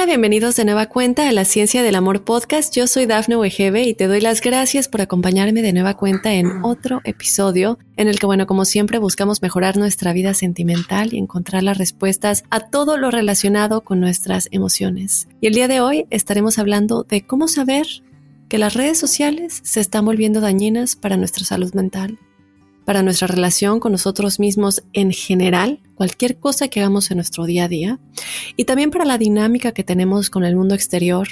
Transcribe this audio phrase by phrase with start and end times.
[0.00, 2.74] Hola, bienvenidos de nueva cuenta a la Ciencia del Amor Podcast.
[2.74, 6.64] Yo soy Dafne Wegebe y te doy las gracias por acompañarme de nueva cuenta en
[6.64, 11.62] otro episodio en el que, bueno, como siempre, buscamos mejorar nuestra vida sentimental y encontrar
[11.64, 15.28] las respuestas a todo lo relacionado con nuestras emociones.
[15.42, 17.86] Y el día de hoy estaremos hablando de cómo saber
[18.48, 22.18] que las redes sociales se están volviendo dañinas para nuestra salud mental
[22.90, 27.66] para nuestra relación con nosotros mismos en general, cualquier cosa que hagamos en nuestro día
[27.66, 28.00] a día,
[28.56, 31.28] y también para la dinámica que tenemos con el mundo exterior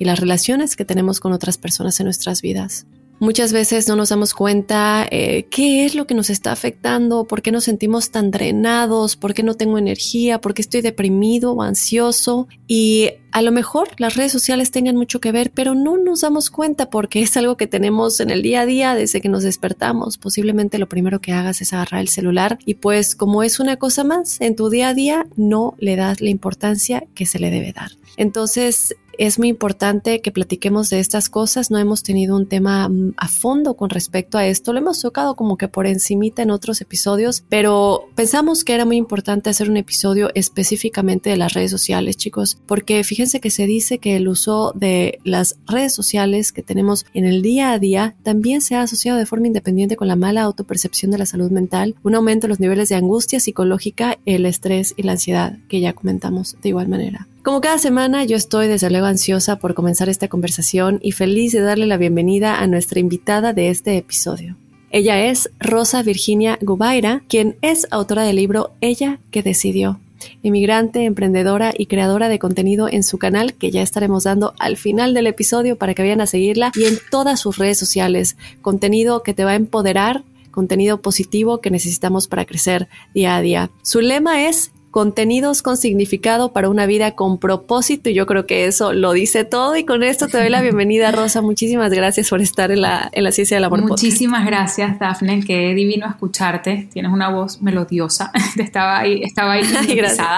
[0.00, 2.88] y las relaciones que tenemos con otras personas en nuestras vidas.
[3.18, 7.40] Muchas veces no nos damos cuenta eh, qué es lo que nos está afectando, por
[7.40, 11.62] qué nos sentimos tan drenados, por qué no tengo energía, por qué estoy deprimido o
[11.62, 12.46] ansioso.
[12.66, 16.50] Y a lo mejor las redes sociales tengan mucho que ver, pero no nos damos
[16.50, 20.18] cuenta porque es algo que tenemos en el día a día desde que nos despertamos.
[20.18, 24.04] Posiblemente lo primero que hagas es agarrar el celular y pues como es una cosa
[24.04, 27.72] más en tu día a día, no le das la importancia que se le debe
[27.72, 27.92] dar.
[28.16, 31.70] Entonces, es muy importante que platiquemos de estas cosas.
[31.70, 34.72] No hemos tenido un tema mm, a fondo con respecto a esto.
[34.72, 38.96] Lo hemos tocado como que por encimita en otros episodios, pero pensamos que era muy
[38.96, 43.98] importante hacer un episodio específicamente de las redes sociales, chicos, porque fíjense que se dice
[43.98, 48.60] que el uso de las redes sociales que tenemos en el día a día también
[48.60, 52.14] se ha asociado de forma independiente con la mala autopercepción de la salud mental, un
[52.14, 56.56] aumento en los niveles de angustia psicológica, el estrés y la ansiedad que ya comentamos
[56.62, 57.28] de igual manera.
[57.46, 61.60] Como cada semana, yo estoy desde luego ansiosa por comenzar esta conversación y feliz de
[61.60, 64.56] darle la bienvenida a nuestra invitada de este episodio.
[64.90, 70.00] Ella es Rosa Virginia Gubaira, quien es autora del libro Ella que decidió.
[70.42, 75.14] Inmigrante, emprendedora y creadora de contenido en su canal que ya estaremos dando al final
[75.14, 78.36] del episodio para que vayan a seguirla y en todas sus redes sociales.
[78.60, 83.70] Contenido que te va a empoderar, contenido positivo que necesitamos para crecer día a día.
[83.82, 88.64] Su lema es contenidos con significado para una vida con propósito y yo creo que
[88.64, 92.40] eso lo dice todo y con esto te doy la bienvenida Rosa, muchísimas gracias por
[92.40, 93.82] estar en la, en la Ciencia del Amor.
[93.82, 94.56] Muchísimas podcast.
[94.56, 100.28] gracias Dafne, qué divino escucharte, tienes una voz melodiosa, estaba ahí, estaba ahí gracias.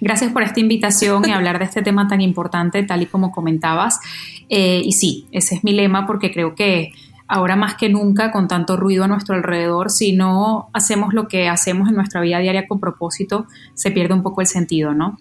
[0.00, 4.00] gracias por esta invitación y hablar de este tema tan importante tal y como comentabas
[4.48, 6.90] eh, y sí, ese es mi lema porque creo que
[7.30, 11.48] ahora más que nunca con tanto ruido a nuestro alrededor, si no hacemos lo que
[11.48, 15.16] hacemos en nuestra vida diaria con propósito, se pierde un poco el sentido, ¿no?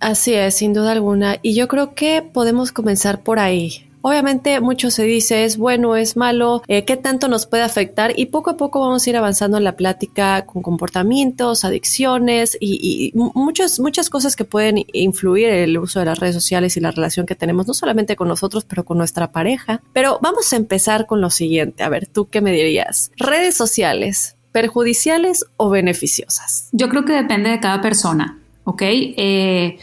[0.00, 1.38] Así es, sin duda alguna.
[1.40, 3.89] Y yo creo que podemos comenzar por ahí.
[4.02, 8.26] Obviamente mucho se dice es bueno, es malo, eh, qué tanto nos puede afectar y
[8.26, 13.80] poco a poco vamos a ir avanzando en la plática con comportamientos, adicciones y, muchas,
[13.80, 17.26] muchas cosas que pueden influir en el uso de las redes sociales y la relación
[17.26, 19.82] que tenemos, no solamente con nosotros, pero con nuestra pareja.
[19.92, 21.82] Pero vamos a empezar con lo siguiente.
[21.82, 23.10] A ver, ¿tú qué me dirías?
[23.16, 26.68] Redes sociales, perjudiciales o beneficiosas?
[26.72, 28.82] Yo creo que depende de cada persona, ¿ok?
[28.82, 29.78] Eh,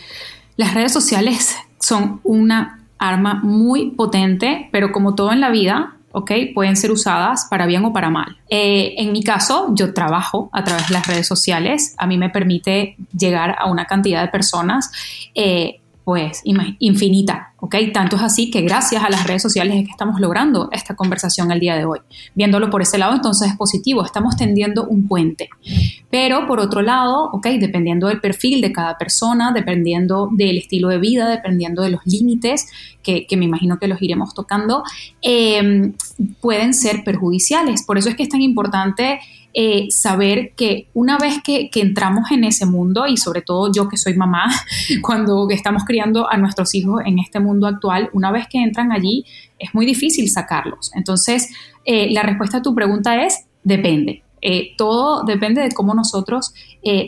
[0.55, 6.31] las redes sociales son una arma muy potente, pero como todo en la vida, ¿ok?
[6.53, 8.38] Pueden ser usadas para bien o para mal.
[8.49, 11.94] Eh, en mi caso, yo trabajo a través de las redes sociales.
[11.97, 14.91] A mí me permite llegar a una cantidad de personas
[15.35, 17.75] eh, pues infinita, ¿ok?
[17.94, 21.51] Tanto es así que gracias a las redes sociales es que estamos logrando esta conversación
[21.51, 22.00] el día de hoy.
[22.33, 25.50] Viéndolo por ese lado, entonces es positivo, estamos tendiendo un puente.
[26.09, 27.48] Pero por otro lado, ¿ok?
[27.59, 32.69] Dependiendo del perfil de cada persona, dependiendo del estilo de vida, dependiendo de los límites,
[33.03, 34.83] que, me imagino que los iremos tocando,
[35.21, 35.92] eh,
[36.39, 37.83] pueden ser perjudiciales.
[37.83, 39.19] Por eso es que es tan importante
[39.59, 43.98] eh, saber que una vez que, entramos en ese mundo, y sobre todo yo que
[43.98, 44.51] soy mamá,
[45.01, 49.25] cuando estamos criando a nuestros hijos en este mundo actual, una vez que entran allí,
[49.57, 50.92] es muy difícil sacarlos.
[50.94, 51.50] Entonces,
[51.86, 54.21] eh, la respuesta a tu pregunta es, depende.
[54.44, 56.53] Eh, todo depende de cómo nosotros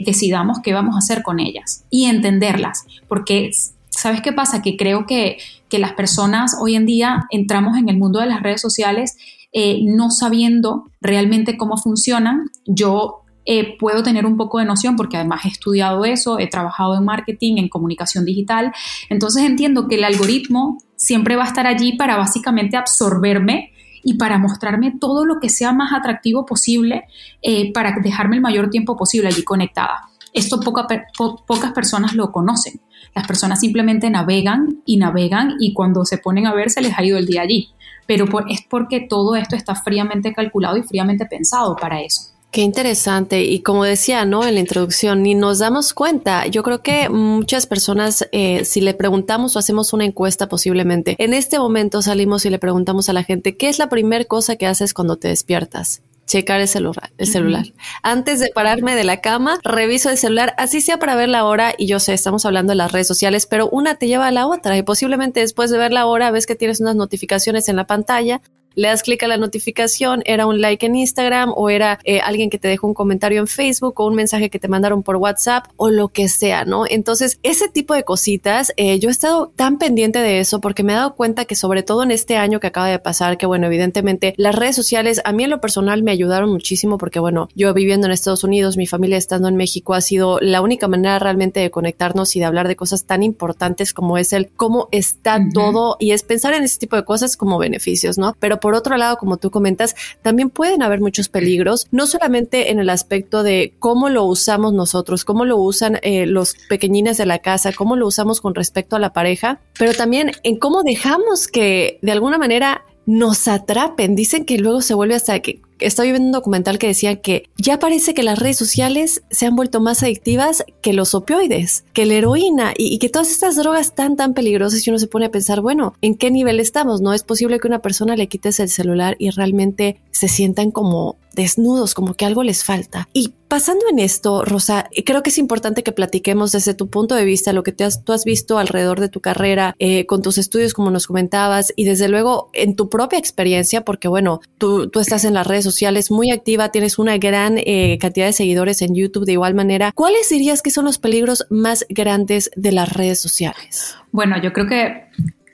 [0.04, 3.52] decidamos qué vamos a hacer con ellas y entenderlas, porque
[3.90, 4.62] ¿sabes qué pasa?
[4.64, 5.38] Que creo que,
[5.70, 9.16] que las personas hoy en día entramos en el mundo de las redes sociales
[9.52, 15.18] eh, no sabiendo realmente cómo funcionan, yo eh, puedo tener un poco de noción porque
[15.18, 18.72] además he estudiado eso, he trabajado en marketing, en comunicación digital,
[19.10, 23.72] entonces entiendo que el algoritmo siempre va a estar allí para básicamente absorberme
[24.04, 27.06] y para mostrarme todo lo que sea más atractivo posible
[27.42, 30.10] eh, para dejarme el mayor tiempo posible allí conectada.
[30.32, 32.80] Esto pocas personas lo conocen.
[33.16, 37.04] Las personas simplemente navegan y navegan y cuando se ponen a ver se les ha
[37.04, 37.70] ido el día allí
[38.10, 42.32] pero es porque todo esto está fríamente calculado y fríamente pensado para eso.
[42.50, 43.44] Qué interesante.
[43.44, 44.44] Y como decía, ¿no?
[44.44, 46.48] En la introducción, ni nos damos cuenta.
[46.48, 51.36] Yo creo que muchas personas, eh, si le preguntamos o hacemos una encuesta posiblemente, en
[51.36, 54.66] este momento salimos y le preguntamos a la gente, ¿qué es la primera cosa que
[54.66, 56.02] haces cuando te despiertas?
[56.30, 57.66] Checar el celular, el celular.
[58.04, 61.74] Antes de pararme de la cama, reviso el celular, así sea para ver la hora
[61.76, 64.46] y yo sé, estamos hablando de las redes sociales, pero una te lleva a la
[64.46, 67.88] otra y posiblemente después de ver la hora ves que tienes unas notificaciones en la
[67.88, 68.42] pantalla
[68.76, 72.50] le das clic a la notificación, era un like en Instagram o era eh, alguien
[72.50, 75.66] que te dejó un comentario en Facebook o un mensaje que te mandaron por WhatsApp
[75.78, 76.86] o lo que sea, ¿no?
[76.88, 80.94] Entonces, ese tipo de cositas, eh, yo he estado tan pendiente de eso porque me
[80.94, 83.68] he dado cuenta que sobre todo en este año que acaba de pasar, que bueno,
[83.68, 87.74] evidentemente las redes sociales a mí en lo personal me ayudaron muchísimo porque bueno, yo
[87.74, 91.60] viviendo en Estados Unidos, mi familia estando en México ha sido la única manera realmente
[91.60, 95.98] de conectarnos y de hablar de cosas tan importantes como es el cómo está todo
[96.00, 98.36] y es pensar en ese tipo de cosas como beneficios, ¿no?
[98.40, 102.80] Pero por otro lado, como tú comentas, también pueden haber muchos peligros, no solamente en
[102.80, 107.40] el aspecto de cómo lo usamos nosotros, cómo lo usan eh, los pequeñines de la
[107.40, 112.00] casa, cómo lo usamos con respecto a la pareja, pero también en cómo dejamos que
[112.02, 114.16] de alguna manera nos atrapen.
[114.16, 117.80] Dicen que luego se vuelve hasta que estaba viendo un documental que decía que ya
[117.80, 122.16] parece que las redes sociales se han vuelto más adictivas que los opioides, que la
[122.16, 125.62] heroína y, que todas estas drogas tan tan peligrosas y uno se pone a pensar,
[125.62, 127.02] bueno, ¿en qué nivel estamos?
[127.02, 131.18] No es posible que una persona le quites el celular y realmente se sientan como
[131.34, 133.08] desnudos, como que algo les falta.
[133.14, 137.24] Y pasando en esto, Rosa, creo que es importante que platiquemos desde tu punto de
[137.24, 140.92] vista lo que tú has visto alrededor de tu carrera, eh, con tus estudios, como
[140.92, 145.34] nos comentabas, y desde luego en tu propia experiencia, porque bueno, tú, tú estás en
[145.34, 145.64] las redes
[146.12, 149.92] muy activa, tienes una gran eh, cantidad de seguidores en YouTube de igual manera.
[149.94, 153.98] ¿Cuáles dirías que son los peligros más grandes de las redes sociales?
[154.12, 155.04] Bueno, yo creo que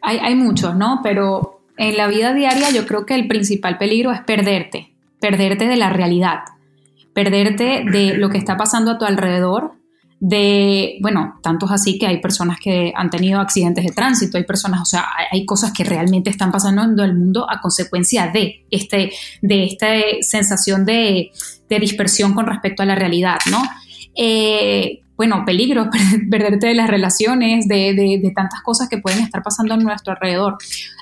[0.01, 1.01] hay, hay muchos, ¿no?
[1.03, 4.95] Pero en la vida diaria yo creo que el principal peligro es perderte
[5.25, 6.39] perderte de la realidad,
[7.13, 9.73] perderte de lo que está pasando a tu alrededor,
[10.19, 14.45] de, bueno, tanto es así que hay personas que han tenido accidentes de tránsito, hay
[14.45, 18.65] personas, o sea, hay cosas que realmente están pasando en el mundo a consecuencia de,
[18.71, 19.87] este, de esta
[20.21, 21.31] sensación de,
[21.67, 23.61] dispersión con respecto a la realidad, ¿no?
[24.15, 25.89] Eh, bueno, peligro,
[26.31, 30.57] perderte de las relaciones, de, de, tantas cosas que pueden estar pasando a nuestro alrededor.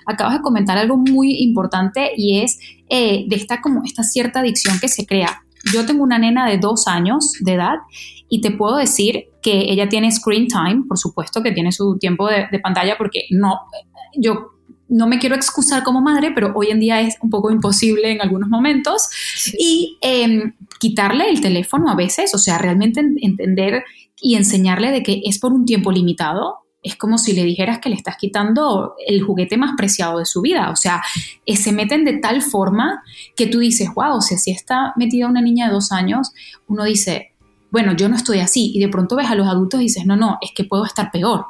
[0.07, 4.79] Acabas de comentar algo muy importante y es eh, de esta, como esta cierta adicción
[4.79, 5.43] que se crea.
[5.71, 7.75] Yo tengo una nena de dos años de edad
[8.29, 12.27] y te puedo decir que ella tiene screen time, por supuesto que tiene su tiempo
[12.27, 13.59] de, de pantalla porque no,
[14.17, 14.53] yo
[14.93, 18.21] no me quiero excusar como madre, pero hoy en día es un poco imposible en
[18.21, 19.09] algunos momentos.
[19.57, 23.83] Y em, quitarle el teléfono a veces, o sea, realmente entender
[24.21, 27.89] y enseñarle de que es por un tiempo limitado, es como si le dijeras que
[27.89, 30.69] le estás quitando el juguete más preciado de su vida.
[30.69, 31.01] O sea,
[31.45, 33.01] eh, se meten de tal forma
[33.35, 36.33] que tú dices, wow, o sea, si está metida una niña de dos años,
[36.67, 37.31] uno dice,
[37.71, 38.71] bueno, yo no estoy así.
[38.75, 41.09] Y de pronto ves a los adultos y dices, no, no, es que puedo estar
[41.09, 41.45] peor.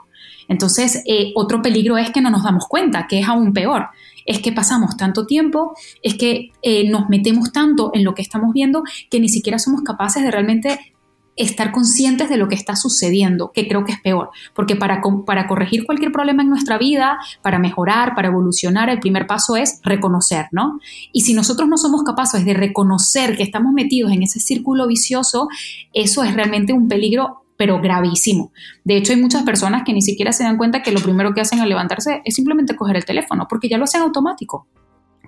[0.47, 3.87] Entonces, eh, otro peligro es que no nos damos cuenta, que es aún peor.
[4.25, 8.53] Es que pasamos tanto tiempo, es que eh, nos metemos tanto en lo que estamos
[8.53, 10.92] viendo que ni siquiera somos capaces de realmente
[11.35, 15.47] estar conscientes de lo que está sucediendo, que creo que es peor, porque para, para
[15.47, 20.47] corregir cualquier problema en nuestra vida, para mejorar, para evolucionar, el primer paso es reconocer,
[20.51, 20.79] ¿no?
[21.11, 25.47] Y si nosotros no somos capaces de reconocer que estamos metidos en ese círculo vicioso,
[25.93, 28.51] eso es realmente un peligro pero gravísimo.
[28.83, 31.41] De hecho, hay muchas personas que ni siquiera se dan cuenta que lo primero que
[31.41, 34.67] hacen al levantarse es simplemente coger el teléfono, porque ya lo hacen automático,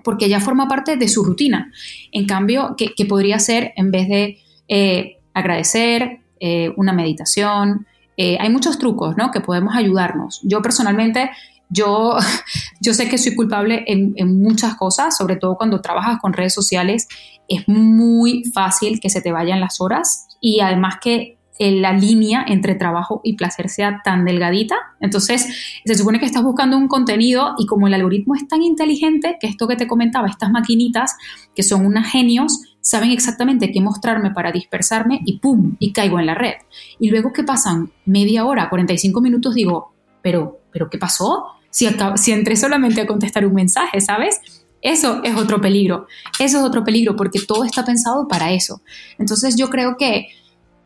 [0.04, 1.72] porque ya forma parte de su rutina.
[2.12, 7.86] En cambio, que, podría ser en vez de eh, agradecer, eh, una meditación.
[8.16, 9.30] Eh, hay muchos trucos ¿no?
[9.30, 10.40] que podemos ayudarnos.
[10.42, 11.30] Yo personalmente,
[11.68, 12.16] yo,
[12.80, 16.54] yo sé que soy culpable en, en, muchas cosas, sobre todo cuando trabajas con redes
[16.54, 17.06] sociales,
[17.48, 22.74] es muy fácil que se te vayan las horas y además que la línea entre
[22.74, 24.76] trabajo y placer sea tan delgadita.
[25.00, 29.36] Entonces, se supone que estás buscando un contenido y como el algoritmo es tan inteligente,
[29.40, 31.16] que esto que te comentaba, estas maquinitas,
[31.54, 35.74] que son unos genios, saben exactamente qué mostrarme para dispersarme y ¡pum!
[35.80, 36.54] y caigo en la red.
[37.00, 41.46] Y luego que pasan media hora, 45 minutos, digo, pero, pero ¿qué pasó?
[41.68, 44.40] Si, si entré solamente a contestar un mensaje, ¿sabes?
[44.82, 46.06] Eso es otro peligro.
[46.38, 48.80] Eso es otro peligro porque todo está pensado para eso.
[49.18, 50.28] Entonces yo creo que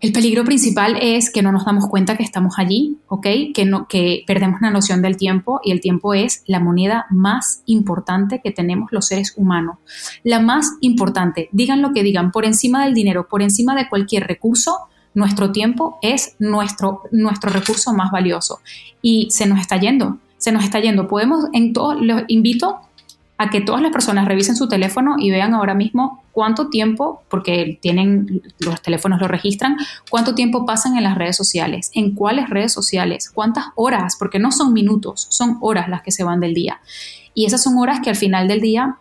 [0.01, 3.27] el peligro principal es que no nos damos cuenta que estamos allí, ¿ok?
[3.53, 7.63] Que, no, que perdemos la noción del tiempo y el tiempo es la moneda más
[7.67, 9.77] importante que tenemos los seres humanos.
[10.25, 14.27] La más importante, digan lo que digan, por encima del dinero, por encima de cualquier
[14.27, 14.79] recurso,
[15.13, 18.61] nuestro tiempo es nuestro, nuestro recurso más valioso
[19.03, 21.09] y se nos está yendo, se nos está yendo.
[21.09, 22.81] Podemos, en todo, los invito
[23.41, 27.79] a que todas las personas revisen su teléfono y vean ahora mismo cuánto tiempo, porque
[27.81, 29.79] tienen los teléfonos lo registran,
[30.11, 34.53] cuánto tiempo pasan en las redes sociales, en cuáles redes sociales, cuántas horas, porque no
[34.53, 36.83] son minutos, son horas las que se van del día.
[37.33, 38.97] Y esas son horas que al final del día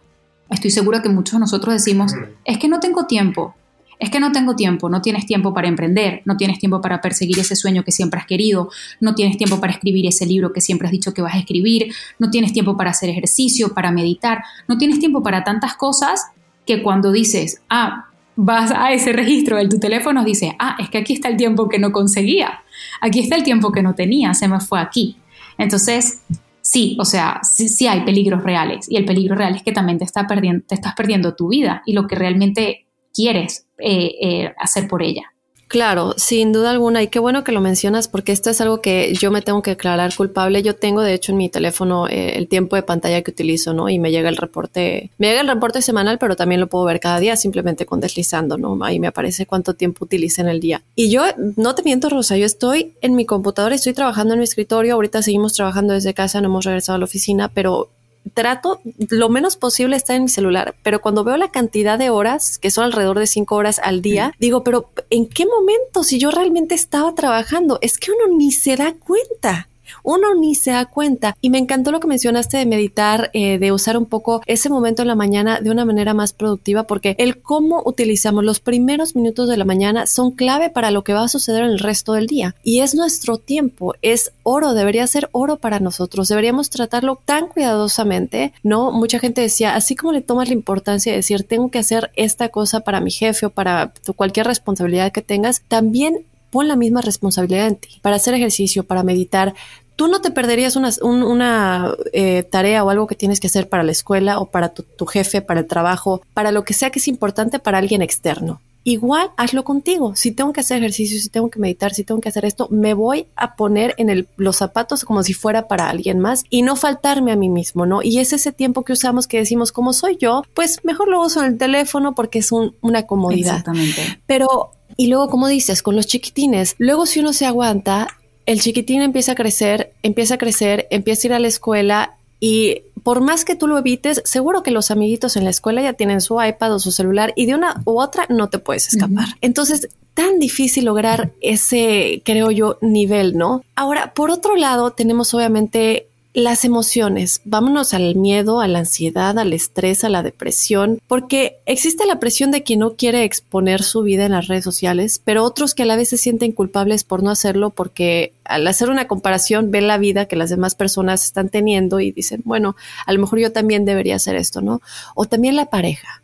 [0.49, 2.13] estoy segura que muchos de nosotros decimos,
[2.45, 3.55] es que no tengo tiempo,
[3.99, 7.37] es que no tengo tiempo, no tienes tiempo para emprender, no tienes tiempo para perseguir
[7.37, 8.69] ese sueño que siempre has querido,
[9.01, 11.93] no tienes tiempo para escribir ese libro que siempre has dicho que vas a escribir,
[12.17, 16.27] no tienes tiempo para hacer ejercicio, para meditar, no tienes tiempo para tantas cosas
[16.65, 20.97] que cuando dices, ah, vas a ese registro de tu teléfono, dices, ah, es que
[20.97, 22.61] aquí está el tiempo que no conseguía,
[23.01, 25.17] aquí está el tiempo que no tenía, se me fue aquí.
[25.57, 26.21] Entonces,
[26.61, 30.05] sí, o sea, sí, hay peligros reales y el peligro real es que también te,
[30.05, 34.87] está perdiendo, te estás perdiendo tu vida y lo que realmente quieres eh, eh, hacer
[34.87, 35.33] por ella.
[35.69, 37.03] Claro, sin duda alguna.
[37.03, 39.69] Y qué bueno que lo mencionas porque esto es algo que yo me tengo que
[39.69, 40.63] declarar culpable.
[40.63, 43.87] Yo tengo, de hecho, en mi teléfono eh, el tiempo de pantalla que utilizo, ¿no?
[43.87, 46.99] Y me llega el reporte, me llega el reporte semanal, pero también lo puedo ver
[46.99, 48.83] cada día simplemente con deslizando, ¿no?
[48.83, 50.81] Ahí me aparece cuánto tiempo utilicé en el día.
[50.95, 51.21] Y yo,
[51.55, 54.95] no te miento, Rosa, yo estoy en mi computadora, estoy trabajando en mi escritorio.
[54.95, 57.89] Ahorita seguimos trabajando desde casa, no hemos regresado a la oficina, pero
[58.33, 62.59] trato lo menos posible estar en mi celular, pero cuando veo la cantidad de horas,
[62.59, 66.31] que son alrededor de cinco horas al día, digo, pero ¿en qué momento si yo
[66.31, 67.79] realmente estaba trabajando?
[67.81, 69.68] Es que uno ni se da cuenta
[70.03, 71.35] uno ni se da cuenta.
[71.41, 75.01] Y me encantó lo que mencionaste de meditar, eh, de usar un poco ese momento
[75.01, 79.47] en la mañana de una manera más productiva, porque el cómo utilizamos los primeros minutos
[79.49, 82.27] de la mañana son clave para lo que va a suceder en el resto del
[82.27, 82.55] día.
[82.63, 88.53] Y es nuestro tiempo, es oro, debería ser oro para nosotros, deberíamos tratarlo tan cuidadosamente,
[88.63, 88.91] ¿no?
[88.91, 92.49] Mucha gente decía, así como le tomas la importancia de decir, tengo que hacer esta
[92.49, 97.67] cosa para mi jefe o para cualquier responsabilidad que tengas, también pon la misma responsabilidad
[97.67, 97.99] en ti.
[98.01, 99.53] Para hacer ejercicio, para meditar,
[99.99, 103.83] tú no te perderías una, una eh, tarea o algo que tienes que hacer para
[103.83, 107.09] la escuela o para tu, jefe, para el trabajo, para lo que sea que es
[107.09, 108.61] importante para alguien externo.
[108.85, 110.15] Igual hazlo contigo.
[110.15, 112.93] Si tengo que hacer ejercicio, si tengo que meditar, si tengo que hacer esto, me
[112.93, 116.77] voy a poner en el, los zapatos como si fuera para alguien más y no
[116.77, 118.01] faltarme a mí mismo, ¿no?
[118.01, 121.41] Y es ese tiempo que usamos que decimos, como soy yo, pues mejor lo uso
[121.41, 123.57] en el teléfono porque es una comodidad.
[123.57, 124.21] Exactamente.
[124.25, 129.01] Pero y luego, como dices, con los chiquitines, luego si uno se aguanta, el chiquitín
[129.01, 133.45] empieza a crecer, empieza a crecer, empieza a ir a la escuela y por más
[133.45, 136.73] que tú lo evites, seguro que los amiguitos en la escuela ya tienen su iPad
[136.73, 139.29] o su celular y de una u otra no te puedes escapar.
[139.39, 143.63] Entonces, tan difícil lograr ese, creo yo, nivel, ¿no?
[143.77, 146.08] Ahora, por otro lado, tenemos obviamente
[146.39, 152.05] las emociones, vámonos al miedo, a la ansiedad, al estrés, a la depresión, porque existe
[152.05, 155.75] la presión de quien no quiere exponer su vida en las redes sociales, pero otros
[155.75, 159.71] que a la vez se sienten culpables por no hacerlo porque al hacer una comparación
[159.71, 163.39] ven la vida que las demás personas están teniendo y dicen, bueno, a lo mejor
[163.39, 164.81] yo también debería hacer esto, ¿no?
[165.15, 166.21] O también la pareja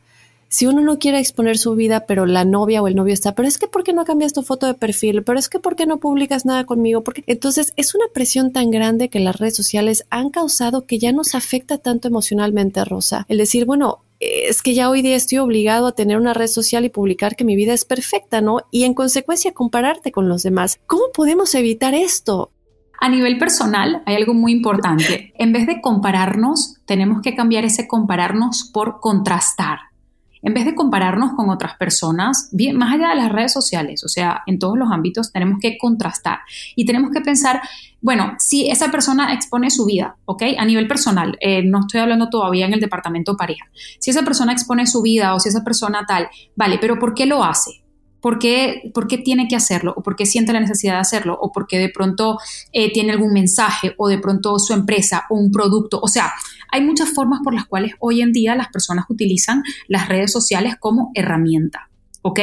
[0.55, 3.45] si uno no quiere exponer su vida, pero la novia o el novio está, pero
[3.45, 5.21] es que ¿por qué no cambias tu foto de perfil?
[5.21, 7.03] Pero es que ¿por qué no publicas nada conmigo?
[7.03, 11.11] Porque entonces es una presión tan grande que las redes sociales han causado que ya
[11.11, 13.25] nos afecta tanto emocionalmente, Rosa.
[13.27, 16.85] El decir, bueno, es que ya hoy día estoy obligado a tener una red social
[16.85, 18.59] y publicar que mi vida es perfecta, ¿no?
[18.71, 20.79] Y en consecuencia compararte con los demás.
[20.87, 22.53] ¿Cómo podemos evitar esto?
[23.01, 25.33] A nivel personal, hay algo muy importante.
[25.37, 29.79] En vez de compararnos, tenemos que cambiar ese compararnos por contrastar
[30.45, 34.07] en vez de compararnos con otras personas, bien, más allá de las redes sociales, o
[34.07, 36.39] sea, en todos los ámbitos tenemos que contrastar
[36.75, 37.61] y tenemos que pensar,
[37.99, 40.43] bueno, si esa persona expone su vida, ¿ok?
[40.59, 43.65] A nivel personal, eh, no estoy hablando todavía en el departamento pareja.
[43.99, 47.25] Si esa persona expone su vida o si esa persona tal, vale, pero ¿por qué
[47.25, 47.84] lo hace?
[48.25, 49.93] ¿Por qué, ¿Por qué, tiene que hacerlo?
[49.95, 51.37] ¿O por qué siente la necesidad de hacerlo?
[51.39, 52.39] ¿O porque de pronto
[52.71, 53.93] eh, tiene algún mensaje?
[53.99, 55.99] ¿O de pronto su empresa o un producto?
[56.01, 56.33] O sea,
[56.71, 60.73] hay muchas formas por las cuales hoy en día las personas utilizan las redes sociales
[60.79, 61.91] como herramienta.
[62.25, 62.39] ¿Ok?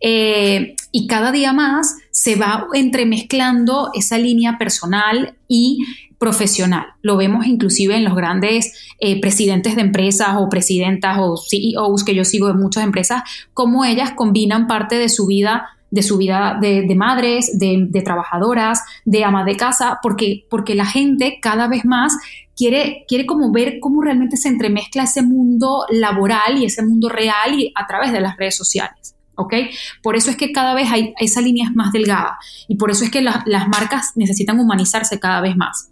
[0.00, 5.78] Eh, y cada día más se va entremezclando esa línea personal y
[6.18, 6.86] profesional.
[7.00, 12.16] Lo vemos inclusive en los grandes eh, presidentes de empresas o presidentas o CEOs que
[12.16, 13.22] yo sigo de muchas empresas,
[13.54, 19.24] cómo ellas combinan parte de su vida de su vida de, madres, de, trabajadoras, de
[19.24, 22.16] ama de casa, porque, porque la gente cada vez más
[22.56, 27.58] quiere, quiere como ver cómo realmente se entremezcla ese mundo laboral y ese mundo real
[27.58, 29.16] y a través de las redes sociales.
[29.36, 29.54] ¿Ok?
[30.02, 33.04] Por eso es que cada vez hay, esa línea es más delgada y por eso
[33.04, 35.90] es que las marcas necesitan humanizarse cada vez más.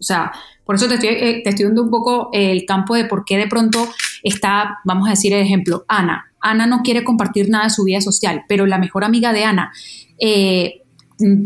[0.00, 0.32] O sea,
[0.64, 3.36] por eso te estoy, eh, te estoy dando un poco el campo de por qué
[3.36, 3.88] de pronto
[4.22, 6.26] está, vamos a decir el ejemplo, Ana.
[6.40, 9.72] Ana no quiere compartir nada de su vida social, pero la mejor amiga de Ana
[10.18, 10.82] eh,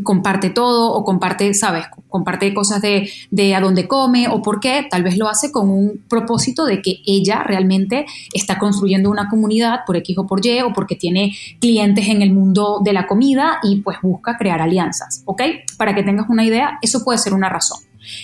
[0.02, 1.86] comparte todo o comparte, ¿sabes?
[2.08, 4.86] Comparte cosas de, de, a dónde come o por qué.
[4.90, 9.80] Tal vez lo hace con un propósito de que ella realmente está construyendo una comunidad
[9.86, 13.58] por X o por Y o porque tiene clientes en el mundo de la comida
[13.62, 15.42] y pues busca crear alianzas, ¿ok?
[15.76, 17.78] Para que tengas una idea, eso puede ser una razón.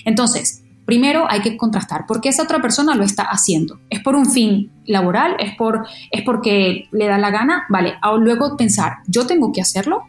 [0.05, 3.79] Entonces, primero hay que contrastar por qué esa otra persona lo está haciendo.
[3.91, 5.37] ¿Es por un fin laboral?
[5.39, 7.65] ¿Es, por, es porque le da la gana?
[7.69, 10.03] Vale, luego pensar, ¿yo tengo que hacerlo?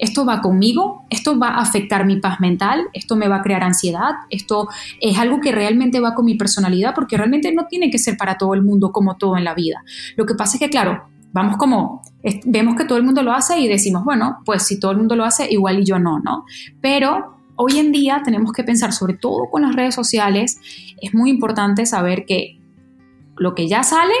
[0.00, 1.04] ¿Esto va conmigo?
[1.10, 2.88] ¿Esto va a afectar mi paz mental?
[2.94, 4.14] ¿Esto me va a crear ansiedad?
[4.30, 6.94] ¿Esto es algo que realmente va con mi personalidad?
[6.94, 9.84] Porque realmente no tiene que ser para todo el mundo como todo en la vida.
[10.16, 12.02] Lo que pasa es que, claro, vamos como,
[12.46, 15.16] vemos que todo el mundo lo hace y decimos, bueno, pues si todo el mundo
[15.16, 16.46] lo hace, igual y yo no, ¿no?
[16.80, 20.58] Pero hoy en día tenemos que pensar, sobre todo con las redes sociales,
[21.02, 22.58] es muy importante saber que
[23.36, 24.14] lo que ya sale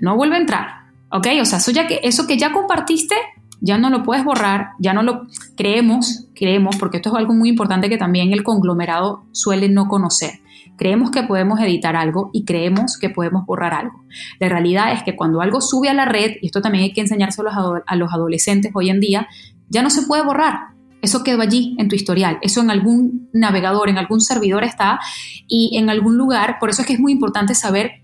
[0.00, 0.66] no vuelve a entrar,
[1.12, 1.28] ¿ok?
[1.40, 3.14] O sea, eso, ya que, eso que ya compartiste
[3.60, 7.48] ya no lo puedes borrar, ya no lo creemos, creemos, porque esto es algo muy
[7.48, 10.40] importante que también el conglomerado suele no conocer.
[10.76, 14.02] Creemos que podemos editar algo y creemos que podemos borrar algo.
[14.38, 17.02] La realidad es que cuando algo sube a la red, y esto también hay que
[17.02, 17.50] enseñárselo
[17.86, 19.28] a los adolescentes hoy en día,
[19.68, 20.70] ya no se puede borrar.
[21.02, 25.00] Eso quedó allí en tu historial, eso en algún navegador, en algún servidor está
[25.48, 26.58] y en algún lugar.
[26.58, 28.02] Por eso es que es muy importante saber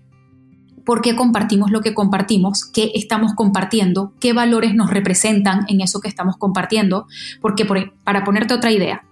[0.87, 5.99] por qué compartimos lo que compartimos, qué estamos compartiendo, qué valores nos representan en eso
[5.99, 7.07] que estamos compartiendo.
[7.41, 7.67] Porque
[8.05, 9.03] para ponerte otra idea,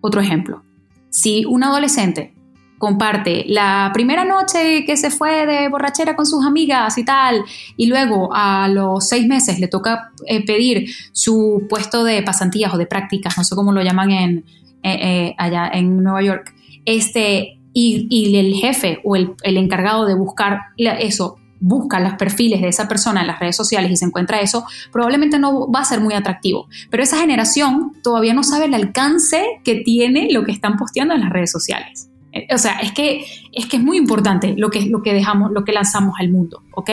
[0.00, 0.62] otro ejemplo,
[1.10, 2.32] si un adolescente
[2.78, 7.44] comparte la primera noche que se fue de borrachera con sus amigas y tal,
[7.76, 12.78] y luego a los seis meses le toca eh, pedir su puesto de pasantías o
[12.78, 14.42] de prácticas, no sé cómo lo llaman eh,
[14.82, 16.54] eh, allá en Nueva York,
[16.86, 22.88] este, y, el jefe o el, encargado de buscar eso busca los perfiles de esa
[22.88, 26.14] persona en las redes sociales y se encuentra eso, probablemente no va a ser muy
[26.14, 26.68] atractivo.
[26.90, 31.20] Pero esa generación todavía no sabe el alcance que tiene lo que están posteando en
[31.20, 32.08] las redes sociales.
[32.32, 35.52] Eh, o sea, es que, es que es muy importante lo que, lo que dejamos,
[35.52, 36.90] lo que lanzamos al mundo, ¿ok?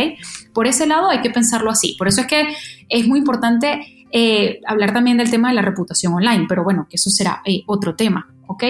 [0.53, 1.95] Por ese lado hay que pensarlo así.
[1.97, 2.47] Por eso es que
[2.89, 6.95] es muy importante eh, hablar también del tema de la reputación online, pero bueno, que
[6.95, 8.63] eso será eh, otro tema, ¿ok?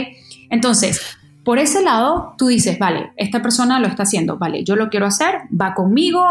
[0.50, 1.17] Entonces,
[1.48, 5.06] por ese lado, tú dices, vale, esta persona lo está haciendo, vale, yo lo quiero
[5.06, 6.22] hacer, va conmigo,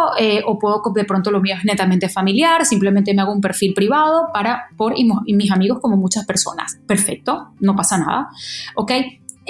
[0.44, 4.28] o puedo, de pronto lo mío es netamente familiar, simplemente me hago un perfil privado
[4.34, 6.78] para, por y mis amigos como muchas personas.
[6.86, 8.28] Perfecto, no pasa nada,
[8.74, 8.92] ¿ok?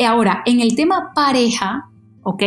[0.07, 1.90] Ahora, en el tema pareja,
[2.22, 2.44] ¿ok?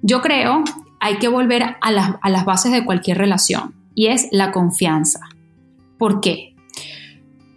[0.00, 0.64] Yo creo
[1.00, 5.20] hay que volver a las, a las bases de cualquier relación y es la confianza.
[5.98, 6.54] ¿Por qué?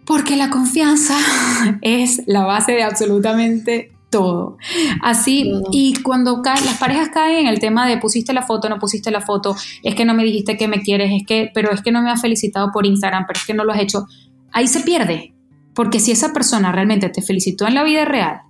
[0.04, 1.16] Porque la confianza
[1.80, 4.58] es la base de absolutamente todo.
[5.00, 9.10] Así, y cuando las parejas caen en el tema de pusiste la foto, no pusiste
[9.10, 11.90] la foto, es que no me dijiste que me quieres, es que, pero es que
[11.90, 14.06] no me has felicitado por Instagram, pero es que no lo has hecho,
[14.52, 15.34] ahí se pierde.
[15.74, 18.42] Porque si esa persona realmente te felicitó en la vida real,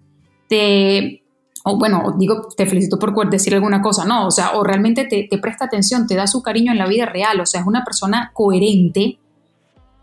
[0.48, 1.22] te,
[1.64, 5.28] o bueno, digo, te felicito por decir alguna cosa, no, o sea, o realmente te,
[5.30, 7.84] te presta atención, te da su cariño en la vida real, o sea, es una
[7.84, 9.18] persona coherente,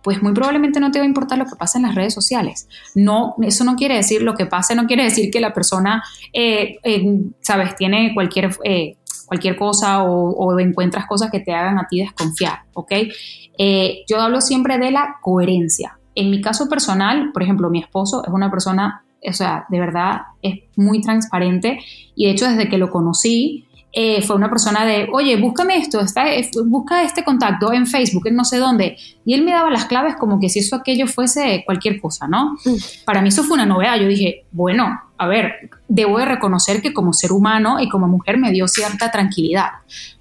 [0.03, 2.67] pues muy probablemente no te va a importar lo que pasa en las redes sociales.
[2.95, 6.77] No, eso no quiere decir lo que pase, no quiere decir que la persona, eh,
[7.41, 12.63] sabes, tiene cualquier, eh, cualquier cosa o, encuentras cosas que te hagan a ti desconfiar,
[12.73, 12.91] ¿ok?
[13.57, 15.99] Eh, yo hablo siempre de la coherencia.
[16.15, 20.21] En mi caso personal, por ejemplo, mi esposo es una persona, o sea, de verdad
[20.41, 21.79] es muy transparente
[22.15, 25.99] y de hecho desde que lo conocí, eh, fue una persona de, oye, búscame esto,
[25.99, 26.25] está,
[26.65, 28.97] busca este contacto en Facebook, en no sé dónde.
[29.25, 32.55] Y él me daba las claves como que si eso aquello fuese cualquier cosa, ¿no?
[32.65, 32.75] Mm.
[33.05, 33.97] Para mí eso fue una novedad.
[33.99, 38.37] Yo dije, bueno, a ver, debo de reconocer que como ser humano y como mujer
[38.37, 39.69] me dio cierta tranquilidad,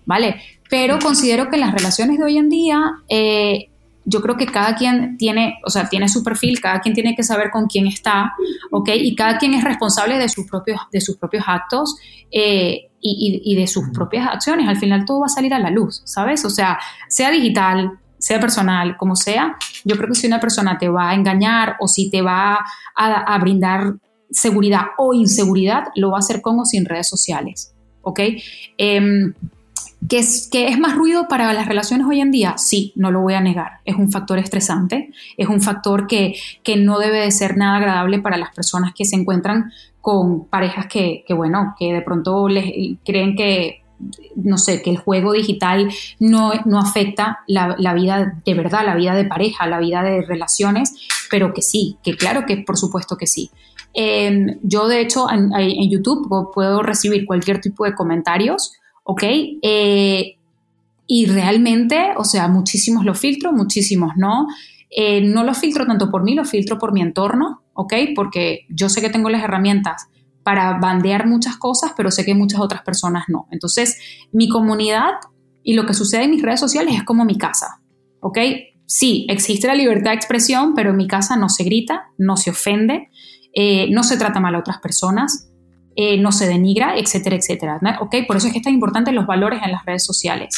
[0.06, 0.40] ¿vale?
[0.70, 3.68] Pero considero que las relaciones de hoy en día eh,
[4.08, 7.22] yo creo que cada quien tiene, o sea, tiene su perfil, cada quien tiene que
[7.22, 8.32] saber con quién está,
[8.70, 8.88] ¿ok?
[8.94, 11.96] Y cada quien es responsable de sus propios, de sus propios actos
[12.30, 14.66] eh, y, de sus propias acciones.
[14.66, 16.44] Al final todo va a salir a la luz, ¿sabes?
[16.46, 20.88] O sea, sea digital, sea personal, como sea, yo creo que si una persona te
[20.88, 22.64] va a engañar o si te va
[22.96, 23.94] a, brindar
[24.30, 28.20] seguridad o inseguridad, lo va a hacer con o sin redes sociales, ¿ok?
[28.78, 29.34] Em,
[30.06, 32.56] ¿Que es, ¿Que es más ruido para las relaciones hoy en día?
[32.56, 33.80] Sí, no lo voy a negar.
[33.84, 38.20] Es un factor estresante, es un factor que, que no debe de ser nada agradable
[38.20, 42.72] para las personas que se encuentran con parejas que, que bueno, que de pronto les
[43.04, 43.82] creen que
[44.36, 45.88] no sé, que el juego digital
[46.20, 50.22] no, no afecta la, la, vida de verdad, la vida de pareja, la vida de
[50.22, 50.94] relaciones,
[51.30, 53.50] pero que sí, que claro que por supuesto que sí.
[53.94, 58.72] Em, yo de hecho en, en, YouTube puedo recibir cualquier tipo de comentarios
[59.10, 59.22] ¿ok?
[59.62, 60.36] Eh,
[61.06, 64.46] y realmente, o sea, muchísimos lo filtro, muchísimos no.
[64.90, 67.94] Eh, no lo filtro tanto por mí, lo filtro por mi entorno, ¿ok?
[68.14, 70.08] Porque yo sé que tengo las herramientas
[70.42, 73.48] para bandear muchas cosas, pero sé que muchas otras personas no.
[73.50, 73.96] Entonces,
[74.30, 75.12] mi comunidad
[75.62, 77.80] y lo que sucede en mis redes sociales es como mi casa,
[78.20, 78.38] ¿ok?
[78.84, 82.50] Sí, existe la libertad de expresión, pero en mi casa no se grita, no se
[82.50, 83.08] ofende,
[83.54, 85.47] eh, no se trata mal a otras personas,
[86.00, 87.80] eh, no se denigra, etcétera, etcétera.
[88.00, 88.14] ¿Ok?
[88.28, 90.54] Por eso es que es tan importante los valores en las redes sociales.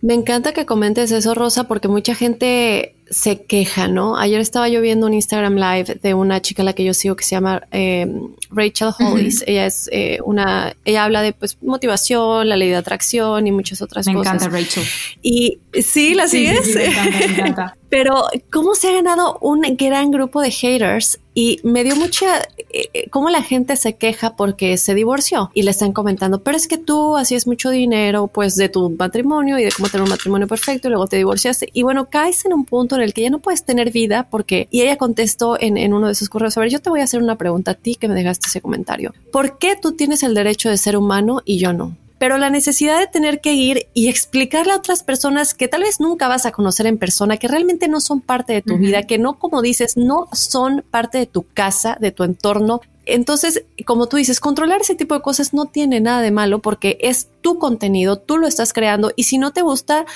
[0.00, 4.16] Me encanta que comentes eso, Rosa, porque mucha gente se queja, ¿no?
[4.16, 7.14] Ayer estaba yo viendo un Instagram Live de una chica a la que yo sigo
[7.14, 8.06] que se llama eh,
[8.50, 9.44] Rachel Hollis.
[9.46, 13.82] Ella es eh, una, ella habla de pues motivación, la ley de atracción y muchas
[13.82, 14.14] otras cosas.
[14.14, 14.84] Me encanta Rachel.
[15.22, 16.74] Y sí, la sigues.
[16.74, 17.76] me encanta, me encanta.
[17.90, 22.38] Pero cómo se ha ganado un gran grupo de haters y me dio mucha
[22.70, 26.56] eh, eh, cómo la gente se queja porque se divorció y le están comentando, pero
[26.56, 30.10] es que tú hacías mucho dinero pues de tu matrimonio y de cómo tener un
[30.10, 33.22] matrimonio perfecto y luego te divorciaste y bueno, caes en un punto en el que
[33.22, 36.56] ya no puedes tener vida porque y ella contestó en, en uno de sus correos,
[36.56, 38.60] a ver, yo te voy a hacer una pregunta a ti que me dejaste ese
[38.60, 39.14] comentario.
[39.32, 41.96] ¿Por qué tú tienes el derecho de ser humano y yo no?
[42.22, 45.98] pero la necesidad de tener que ir y explicarle a otras personas que tal vez
[45.98, 49.18] nunca vas a conocer en persona, que realmente no son parte de tu vida, que
[49.18, 52.80] no, como dices, no son parte de tu casa, de tu entorno.
[53.06, 56.96] Entonces, como tú dices, controlar ese tipo de cosas no tiene nada de malo porque
[57.00, 60.06] es tu contenido, tú lo estás creando y si no te gusta,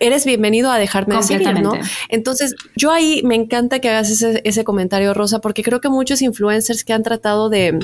[0.00, 1.72] eres bienvenido a dejarme decir, ¿no?
[2.08, 6.22] Entonces, yo ahí me encanta que hagas ese, ese comentario, Rosa, porque creo que muchos
[6.22, 7.78] influencers que han tratado de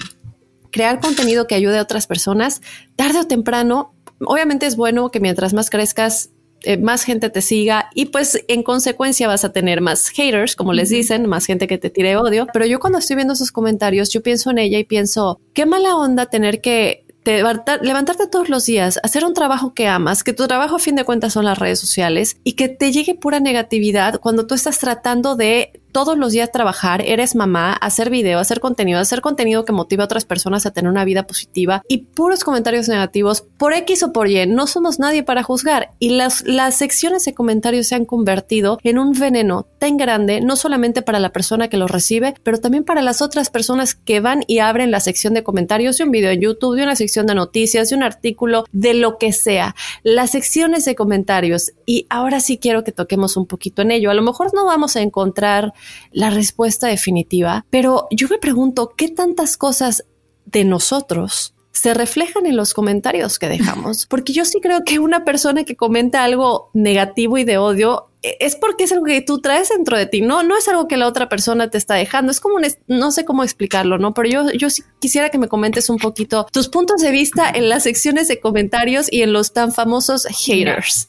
[0.70, 2.60] crear contenido que ayude a otras personas,
[2.96, 6.30] tarde o temprano, obviamente es bueno que mientras más crezcas,
[6.64, 10.72] eh, más gente te siga y pues en consecuencia vas a tener más haters, como
[10.72, 12.46] les dicen, más gente que te tire odio.
[12.52, 15.96] Pero yo cuando estoy viendo esos comentarios, yo pienso en ella y pienso, qué mala
[15.96, 20.76] onda tener que levantarte todos los días, hacer un trabajo que amas, que tu trabajo
[20.76, 24.46] a fin de cuentas son las redes sociales y que te llegue pura negatividad cuando
[24.46, 29.20] tú estás tratando de todos los días trabajar, eres mamá, hacer video, hacer contenido, hacer
[29.20, 33.42] contenido que motiva a otras personas a tener una vida positiva y puros comentarios negativos
[33.58, 34.46] por X o por Y.
[34.46, 38.98] No somos nadie para juzgar y las, las secciones de comentarios se han convertido en
[38.98, 43.02] un veneno tan grande, no solamente para la persona que los recibe, pero también para
[43.02, 46.40] las otras personas que van y abren la sección de comentarios de un video en
[46.40, 49.74] YouTube, de una sección de noticias, de un artículo, de lo que sea.
[50.02, 51.72] Las secciones de comentarios.
[51.84, 54.10] Y ahora sí quiero que toquemos un poquito en ello.
[54.10, 55.72] A lo mejor no vamos a encontrar
[56.10, 60.04] la respuesta definitiva, pero yo me pregunto, ¿qué tantas cosas
[60.44, 64.06] de nosotros se reflejan en los comentarios que dejamos?
[64.10, 68.56] Porque yo sí creo que una persona que comenta algo negativo y de odio es
[68.56, 71.08] porque es algo que tú traes dentro de ti, no, no es algo que la
[71.08, 74.14] otra persona te está dejando, es como, no sé cómo explicarlo, ¿no?
[74.14, 77.68] Pero yo, yo sí quisiera que me comentes un poquito tus puntos de vista en
[77.68, 81.08] las secciones de comentarios y en los tan famosos haters.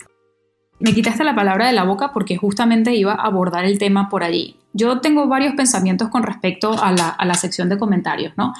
[0.80, 4.24] Me quitaste la palabra de la boca porque justamente iba a abordar el tema por
[4.24, 4.58] allí.
[4.74, 8.54] Yo tengo varios pensamientos con respecto a la, sección de comentarios, ¿no?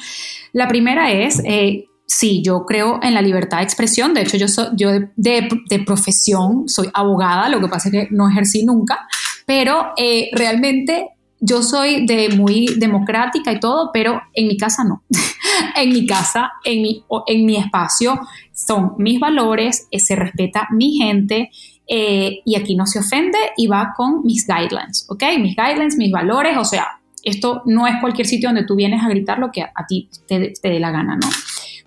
[0.52, 4.14] La primera es, eh, sí, yo creo en la libertad de expresión.
[4.14, 4.46] De hecho, yo,
[4.76, 9.08] yo de, profesión soy abogada, lo que pasa es que no ejercí nunca,
[9.46, 15.04] pero eh, realmente yo soy de muy democrática y todo, pero en mi casa no.
[15.76, 18.20] en mi casa, en mi, en mi espacio,
[18.54, 21.50] son mis valores, eh, se respeta mi gente
[21.88, 25.24] eh, y aquí no se ofende y va con mis guidelines, ¿ok?
[25.40, 26.88] Mis guidelines, mis valores, o sea,
[27.24, 30.54] esto no es cualquier sitio donde tú vienes a gritar lo que a, ti te,
[30.62, 31.30] te dé la gana, ¿no?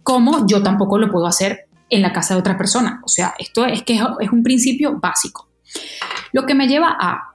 [0.06, 3.00] como yo tampoco lo puedo hacer en la casa de otra persona.
[3.04, 5.48] O sea, esto es que es un principio básico.
[6.32, 7.34] Lo que me lleva a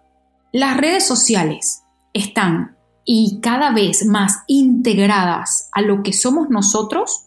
[0.54, 7.26] las redes sociales están y cada vez más integradas a lo que somos nosotros,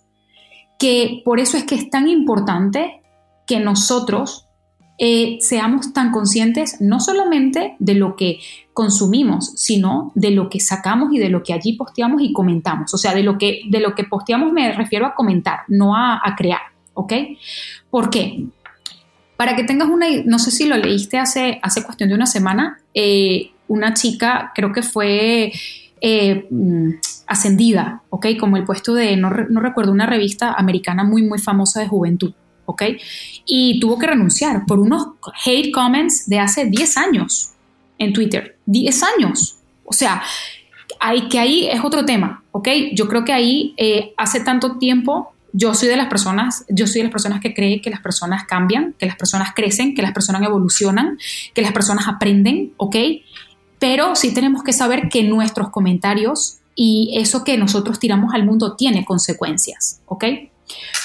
[0.79, 3.03] que por eso es que es tan importante
[3.47, 4.49] que nosotros
[4.97, 8.39] eh, seamos tan conscientes no solamente de lo que
[8.73, 12.95] consumimos, sino de lo que sacamos y de lo que allí posteamos y comentamos.
[12.95, 16.21] O sea, de lo que, de lo que posteamos me refiero a comentar, no a,
[16.37, 16.61] crear,
[16.95, 17.13] ¿ok?
[17.91, 18.45] ¿Por qué?
[19.37, 22.79] Para que tengas una, no sé si lo leíste hace, hace cuestión de una semana,
[22.95, 25.53] eh, una chica, creo que fue
[26.01, 26.91] eh, mm,
[27.27, 28.27] ascendida, ¿ok?
[28.39, 32.33] Como el puesto de, no, no recuerdo, una revista americana muy, muy famosa de juventud.
[32.67, 32.83] ¿Ok?
[33.47, 35.09] Y tuvo que renunciar por unos
[35.45, 37.51] hate comments de hace 10 años
[37.99, 38.59] en Twitter.
[38.67, 39.57] 10 años.
[39.85, 40.23] O sea,
[41.01, 42.69] hay, que ahí es otro tema, ¿ok?
[42.95, 46.97] Yo creo que ahí eh, hace tanto tiempo yo soy de las personas, yo soy
[46.97, 50.13] de las personas que creen que las personas cambian, que las personas crecen, que las
[50.13, 51.17] personas evolucionan,
[51.55, 52.97] que las personas aprenden, ¿ok?
[53.79, 58.75] Pero sí tenemos que saber que nuestros comentarios y eso que nosotros tiramos al mundo
[58.75, 60.25] tiene consecuencias, ¿ok?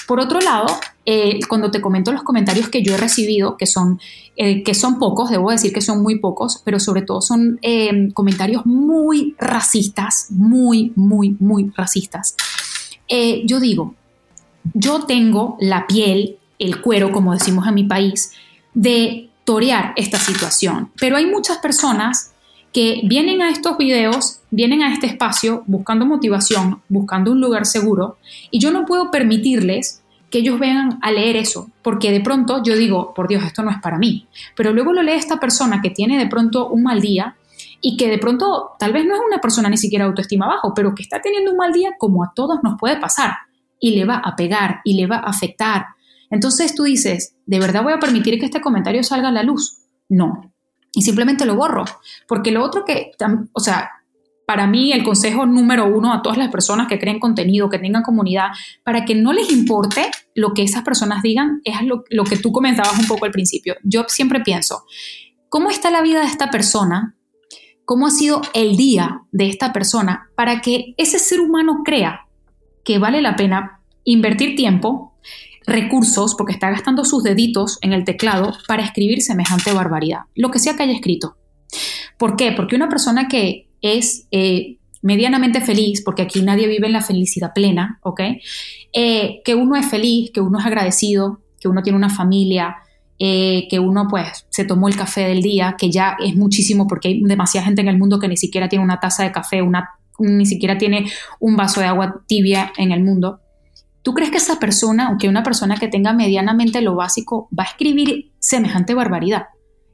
[0.08, 0.65] Por otro lado,
[1.12, 4.00] eh, cuando te comento los comentarios que yo he recibido, que son,
[4.36, 8.10] eh, que son pocos, debo decir que son muy pocos, pero sobre todo son eh,
[8.13, 12.36] comentarios muy racistas, muy, muy, muy racistas.
[13.43, 13.95] yo digo,
[14.76, 18.34] yo tengo la piel, el cuero, como decimos en mi país,
[18.76, 22.34] de torear esta situación, pero hay muchas personas
[22.72, 28.19] que vienen a estos videos, vienen a este espacio buscando motivación, buscando un lugar seguro,
[28.52, 29.98] y yo no puedo permitirles
[30.29, 33.71] que ellos vengan a leer eso, porque de pronto yo digo, por Dios, esto no
[33.71, 37.01] es para mí, pero luego lo lee esta persona que tiene de pronto un mal
[37.01, 37.35] día
[37.81, 40.93] y que de pronto tal vez no es una persona ni siquiera autoestima bajo, pero
[40.93, 43.31] que está teniendo un mal día como a todos nos puede pasar
[43.79, 45.87] y le va a pegar y le va a afectar.
[46.29, 49.79] Entonces tú dices, ¿de verdad voy a permitir que este comentario salga a la luz?
[50.09, 50.51] No,
[50.93, 51.85] y simplemente lo borro.
[52.27, 53.11] Porque lo otro que,
[53.53, 53.91] o sea,
[54.49, 58.01] para mí el consejo número uno a todas las personas que creen contenido, que tengan
[58.01, 58.47] comunidad,
[58.83, 62.97] para que no les importe lo que esas personas digan, es lo, que tú comentabas
[62.97, 63.75] un poco al principio.
[63.83, 64.85] Yo siempre pienso,
[65.49, 67.15] ¿cómo está la vida de esta persona?
[67.85, 72.21] ¿Cómo ha sido el día de esta persona para que ese ser humano crea
[72.83, 75.13] que vale la pena invertir tiempo,
[75.67, 80.57] recursos, porque está gastando sus deditos en el teclado para escribir semejante barbaridad, lo que
[80.57, 81.38] sea que haya escrito.
[82.17, 82.51] ¿Por qué?
[82.51, 87.53] Porque una persona que es eh, medianamente feliz, porque aquí nadie vive en la felicidad
[87.53, 88.21] plena, ¿ok?
[88.93, 92.77] Eh, que uno es feliz, que uno es agradecido, que uno tiene una familia,
[93.17, 97.09] eh, que uno pues se tomó el café del día, que ya es muchísimo porque
[97.09, 99.89] hay demasiada gente en el mundo que ni siquiera tiene una taza de café, una,
[100.19, 103.41] ni siquiera tiene un vaso de agua tibia en el mundo.
[104.01, 107.67] ¿Tú crees que esa persona, aunque una persona que tenga medianamente lo básico, va a
[107.67, 109.47] escribir semejante barbaridad?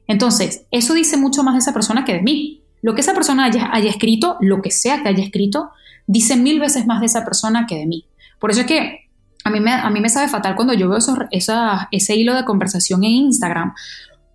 [0.06, 2.62] Entonces, eso dice mucho más de esa persona que de mí.
[2.86, 5.70] Lo que esa persona haya, escrito, lo que sea que haya escrito,
[6.06, 8.06] dice mil veces más de esa persona que de mí.
[8.38, 9.08] Por eso es que
[9.42, 10.98] a mí me, a mí me sabe fatal cuando yo veo
[11.32, 13.74] ese hilo de conversación en Instagram,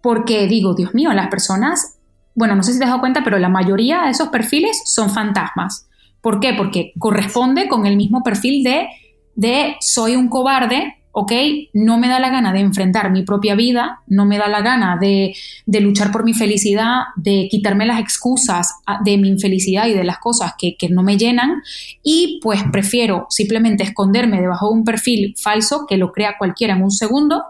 [0.01, 1.95] porque digo, Dios mío, las personas,
[2.35, 5.09] bueno, no sé si te has dado cuenta, pero la mayoría de esos perfiles son
[5.09, 5.87] fantasmas.
[6.19, 6.53] ¿Por qué?
[6.53, 8.89] Porque corresponde con el mismo perfil de
[9.35, 11.31] de soy un cobarde, ¿ok?
[11.73, 14.97] No me da la gana de enfrentar mi propia vida, no me da la gana
[14.99, 15.33] de,
[15.65, 20.53] luchar por mi felicidad, de quitarme las excusas de mi infelicidad y de las cosas
[20.57, 21.61] que, no me llenan
[22.03, 26.81] y pues prefiero simplemente esconderme debajo de un perfil falso que lo crea cualquiera en
[26.81, 27.43] un segundo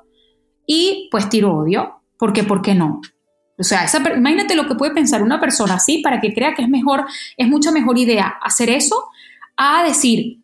[0.67, 3.01] y pues tiro odio, porque ¿por qué no?
[3.57, 6.69] O sea, imagínate lo que puede pensar una persona así para que crea que es
[6.69, 7.05] mejor,
[7.37, 8.95] es mucha mejor idea hacer eso
[9.55, 10.40] a decir,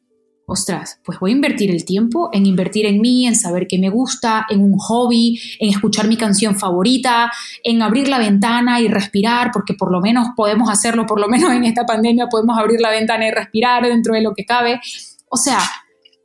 [0.49, 3.89] ostras, pues voy a invertir el tiempo en invertir en mí, en saber qué me
[3.89, 7.29] gusta, en un hobby, en escuchar mi canción favorita,
[7.65, 11.51] en abrir la ventana y respirar, porque por lo menos podemos hacerlo, por lo menos
[11.51, 14.79] en esta pandemia podemos abrir la ventana y respirar dentro de lo que cabe.
[15.29, 15.59] O sea,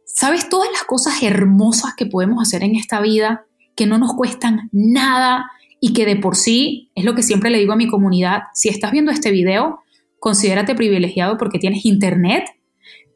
[0.04, 4.68] ¿sabes todas las cosas hermosas que podemos hacer en esta vida que no nos cuestan
[4.70, 8.42] nada y que de por sí, es lo que siempre le digo a mi comunidad,
[8.54, 9.80] si estás viendo este video,
[10.20, 12.44] considérate privilegiado porque tienes internet,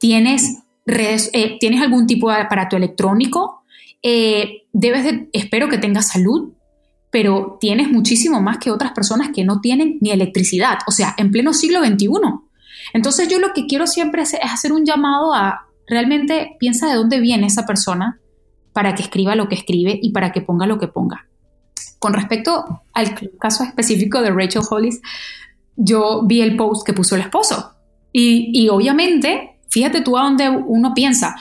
[0.01, 3.65] tienes eh, tienes algún tipo de aparato electrónico,
[4.03, 4.67] eh,
[5.33, 6.53] espero que tengas salud,
[7.11, 11.31] pero tienes muchísimo más que otras personas que no tienen ni electricidad, o sea, en
[11.31, 12.09] pleno siglo XXI.
[12.93, 17.21] Entonces yo lo que quiero siempre es hacer un llamado a realmente piensa de dónde
[17.21, 18.21] viene esa persona
[18.73, 21.27] para que escriba lo que escribe y para que ponga lo que ponga.
[21.99, 25.01] Con respecto al caso específico de Rachel Hollis,
[25.77, 27.73] yo vi el post que puso el esposo
[28.13, 31.37] y, y obviamente fíjate tú a dónde uno piensa.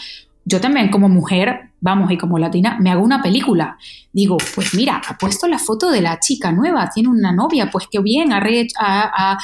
[0.48, 3.80] Yo también como mujer, vamos, y como latina, me hago una película.
[4.14, 7.88] Digo, pues mira, ha puesto la foto de la chica nueva, tiene una novia, pues
[7.90, 9.40] qué bien, ha,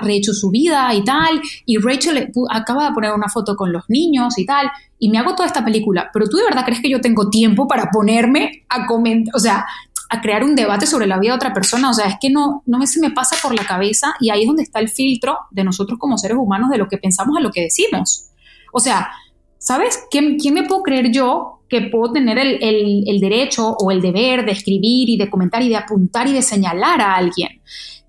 [0.00, 1.42] rehecho, su vida y tal.
[1.66, 4.70] Y Rachel acaba de poner una foto con los niños y tal.
[4.98, 6.08] Y me hago toda esta película.
[6.14, 9.66] Pero tú de verdad crees que yo tengo tiempo para ponerme a comentar, o sea,
[10.08, 11.90] a crear un debate sobre la vida de otra persona.
[11.90, 14.42] O sea, es que no, no me, se me pasa por la cabeza y ahí
[14.42, 17.40] es donde está el filtro de nosotros como seres humanos de lo que pensamos a
[17.40, 18.30] lo que decimos.
[18.72, 19.10] O sea,
[19.58, 20.04] ¿sabes?
[20.10, 24.44] ¿Quién, quién me puedo creer yo que puedo tener el, el, derecho o el deber
[24.44, 27.60] de escribir y de comentar y de apuntar y de señalar a alguien?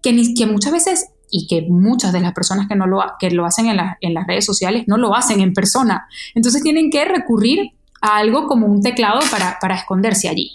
[0.01, 3.45] Que, que muchas veces y que muchas de las personas que, no lo, que lo
[3.45, 6.07] hacen en, en las redes sociales no lo hacen en persona.
[6.35, 10.51] Entonces tienen que recurrir a algo como un teclado para, para esconderse allí.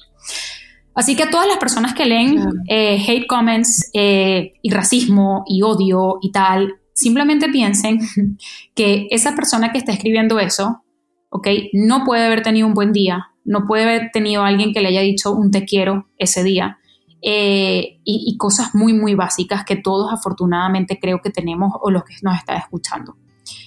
[0.95, 5.63] Así que a todas las personas que leen eh, hate comments eh, y racismo y
[5.63, 7.99] odio y tal, simplemente piensen
[8.75, 10.85] que esa persona que está escribiendo eso,
[11.31, 11.49] ¿ok?
[11.73, 15.01] No puede haber tenido un buen día, no puede haber tenido alguien que le haya
[15.01, 16.79] dicho un te quiero ese día.
[17.25, 22.15] Eh, y, cosas muy, muy básicas que todos afortunadamente creo que tenemos o los que
[22.23, 23.17] nos están escuchando.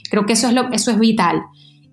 [0.10, 1.42] Creo que eso es, lo, eso es vital.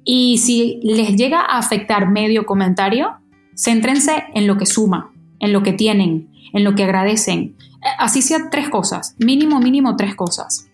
[0.05, 3.13] Y si les llega a afectar medio comentario,
[3.57, 5.12] céntrense en lo que suma,
[5.43, 7.57] en lo que tienen, en lo que agradecen.
[7.99, 10.71] Así sea tres cosas, mínimo, mínimo tres cosas,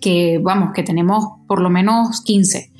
[0.00, 2.70] que vamos, que tenemos por lo menos 15.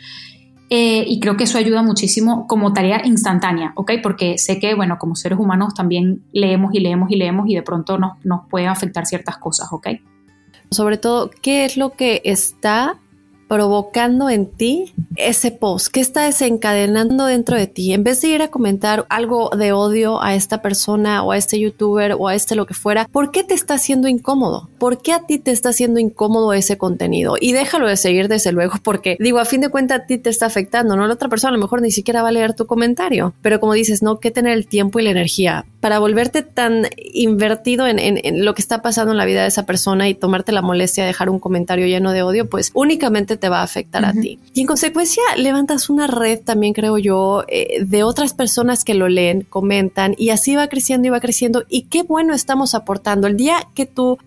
[0.71, 3.93] Eh, y creo que eso ayuda muchísimo como tarea instantánea, ¿ok?
[4.03, 7.63] Porque sé que, bueno, como seres humanos también leemos y leemos y leemos y de
[7.63, 9.89] pronto nos, nos pueden afectar ciertas cosas, ¿ok?
[10.71, 12.99] Sobre todo, ¿qué es lo que está
[13.55, 15.87] provocando en ti ese post?
[15.93, 17.93] ¿Qué está desencadenando dentro de ti?
[17.93, 21.61] En vez de ir a comentar algo de odio a esta persona o a este
[21.61, 24.71] youtuber o a este lo que fuera, ¿por qué te está haciendo incómodo?
[24.79, 27.37] ¿Por qué a ti te está haciendo incómodo ese contenido?
[27.41, 30.31] Y déjalo de seguir desde luego porque digo, a fin de cuentas a ti te
[30.31, 31.07] está afectando, ¿no?
[31.07, 33.75] La otra persona a lo mejor ni siquiera va a leer tu comentario, pero como
[33.75, 38.45] dices, no, que tener el tiempo y la energía para volverte tan invertido en, en
[38.45, 41.09] lo que está pasando en la vida de esa persona y tomarte la molestia de
[41.09, 44.39] dejar un comentario lleno de odio, pues únicamente te va a afectar a ti.
[44.53, 49.09] Y en consecuencia levantas una red también, creo yo, eh, de otras personas que lo
[49.09, 51.65] leen, comentan y así va creciendo y va creciendo.
[51.69, 53.27] Y qué bueno estamos aportando.
[53.27, 54.19] El día que tú,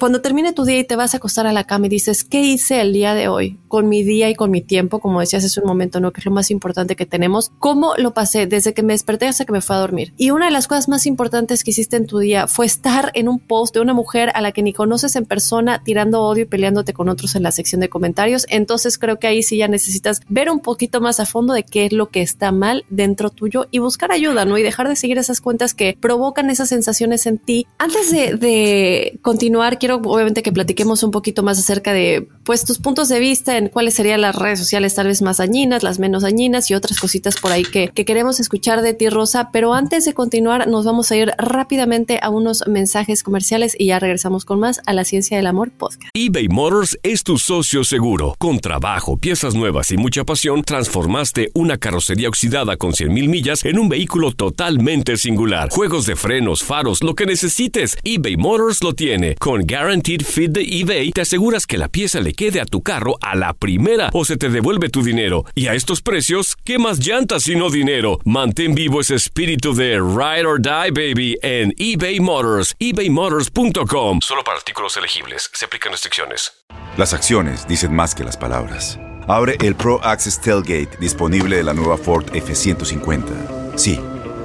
[0.00, 2.42] cuando termine tu día y te vas a acostar a la cama y dices, ¿qué
[2.42, 3.58] hice el día de hoy?
[3.68, 6.12] Con mi día y con mi tiempo, como decías hace un momento, ¿no?
[6.12, 7.50] Que es lo más importante que tenemos.
[7.58, 10.12] ¿Cómo lo pasé desde que me desperté hasta que me fue a dormir?
[10.16, 13.28] Y una de las cosas más importantes que hiciste en tu día fue estar en
[13.28, 16.46] un post de una mujer a la que ni conoces en persona, tirando odio y
[16.46, 18.46] peleándote con otros en la sección de comentarios.
[18.50, 21.86] Entonces creo que ahí sí ya necesitas ver un poquito más a fondo de qué
[21.86, 24.58] es lo que está mal dentro tuyo y buscar ayuda, ¿no?
[24.58, 27.66] Y dejar de seguir esas cuentas que provocan esas sensaciones en ti.
[27.78, 33.10] Antes de, continuar, quiero obviamente que platiquemos un poquito más acerca de pues tus puntos
[33.10, 36.70] de vista en cuáles serían las redes sociales tal vez más dañinas, las menos dañinas
[36.70, 39.50] y otras cositas por ahí que, que queremos escuchar de ti, Rosa.
[39.52, 43.98] Pero antes de continuar, nos vamos a ir rápidamente a unos mensajes comerciales y ya
[43.98, 46.08] regresamos con más a la Ciencia del Amor podcast.
[46.14, 48.34] eBay Motors es tu socio seguro.
[48.38, 53.78] Con trabajo, piezas nuevas y mucha pasión, transformaste una carrocería oxidada con 100.000 millas en
[53.78, 55.68] un vehículo totalmente singular.
[55.68, 59.34] Juegos de frenos, faros, lo que necesites, eBay Motors lo tiene.
[59.34, 63.18] Con Guaranteed Fit de eBay, te aseguras que la pieza le quede a tu carro
[63.20, 65.44] a la primera o se te devuelve tu dinero.
[65.56, 68.20] Y a estos precios, ¿qué más llantas y no dinero?
[68.24, 74.20] Mantén vivo ese espíritu de Ride or Die, baby, en eBay Motors, ebaymotors.com.
[74.22, 75.50] Solo para artículos elegibles.
[75.52, 76.52] Se aplican restricciones.
[76.96, 79.00] Las acciones dicen más que las palabras.
[79.26, 83.76] Abre el Pro Access Tailgate disponible de la nueva Ford F-150.
[83.76, 83.98] Sí,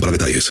[0.00, 0.50] para detalles.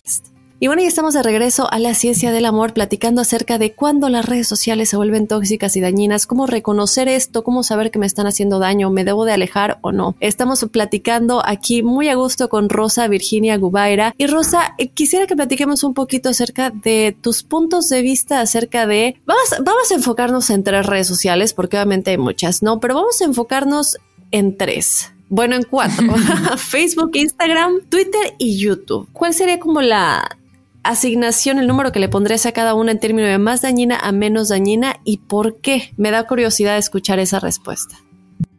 [0.59, 4.09] Y bueno, ya estamos de regreso a la ciencia del amor, platicando acerca de cuándo
[4.09, 8.07] las redes sociales se vuelven tóxicas y dañinas, cómo reconocer esto, cómo saber que me
[8.07, 10.15] están haciendo daño, me debo de alejar o no.
[10.19, 14.15] Estamos platicando aquí muy a gusto con Rosa Virginia Gubaira.
[14.17, 18.87] Y Rosa, eh, quisiera que platiquemos un poquito acerca de tus puntos de vista acerca
[18.87, 19.21] de...
[19.27, 22.79] Vamos, vamos a enfocarnos en tres redes sociales, porque obviamente hay muchas, ¿no?
[22.79, 23.97] Pero vamos a enfocarnos
[24.31, 25.11] en tres.
[25.29, 26.05] Bueno, en cuatro.
[26.57, 29.09] Facebook, Instagram, Twitter y YouTube.
[29.11, 30.37] ¿Cuál sería como la
[30.83, 34.11] asignación, el número que le pondrías a cada una en términos de más dañina a
[34.11, 35.93] menos dañina y por qué?
[35.97, 37.97] Me da curiosidad escuchar esa respuesta.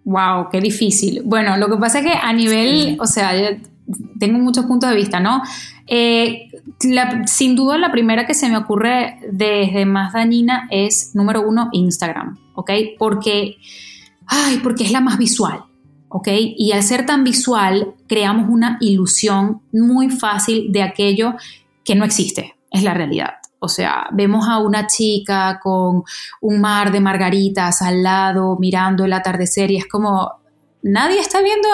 [0.04, 1.22] Wow, qué difícil.
[1.24, 3.32] Bueno, lo que pasa es que a nivel, o sea,
[4.18, 5.42] tengo muchos puntos de vista, ¿no?
[5.86, 6.50] Eh,
[7.26, 12.38] sin duda la primera que se me ocurre desde más dañina es, número uno, Instagram,
[12.54, 12.70] ¿ok?
[12.98, 13.56] Porque,
[14.26, 15.64] ay, porque es la más visual.
[16.08, 16.28] ¿Ok?
[16.56, 21.34] Y al ser tan visual, creamos una ilusión muy fácil de aquello
[21.84, 23.34] que no existe, es la realidad.
[23.60, 26.04] O sea, vemos a una chica con
[26.40, 30.30] un mar de margaritas al lado, mirando el atardecer y es como,
[30.82, 31.68] nadie está viendo,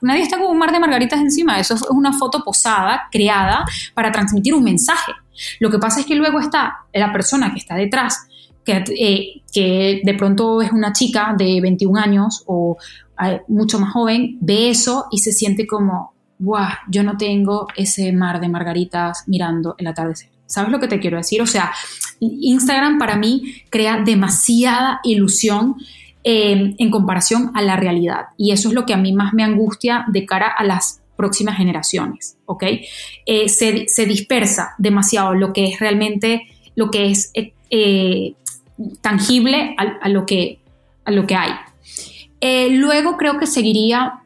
[0.00, 1.60] nadie está con un mar de margaritas encima.
[1.60, 3.64] Eso es una foto posada, creada
[3.94, 5.12] para transmitir un mensaje.
[5.60, 8.26] Lo que pasa es que luego está la persona que está detrás,
[8.64, 12.76] que, eh, que de pronto es una chica de 21 años o
[13.48, 16.68] mucho más joven, ve eso y se siente como, ¡guau!
[16.88, 20.30] Yo no tengo ese mar de margaritas mirando el atardecer.
[20.46, 21.40] ¿Sabes lo que te quiero decir?
[21.40, 21.72] O sea,
[22.20, 25.76] Instagram para mí crea demasiada ilusión
[26.24, 28.26] eh, en comparación a la realidad.
[28.36, 31.56] Y eso es lo que a mí más me angustia de cara a las próximas
[31.56, 32.64] generaciones, ¿ok?
[33.26, 36.42] Eh, se, dispersa demasiado lo que es realmente,
[36.74, 38.34] lo que es eh,
[39.00, 40.60] tangible a, lo que,
[41.04, 41.50] a lo que hay.
[42.70, 44.22] Luego creo que seguiría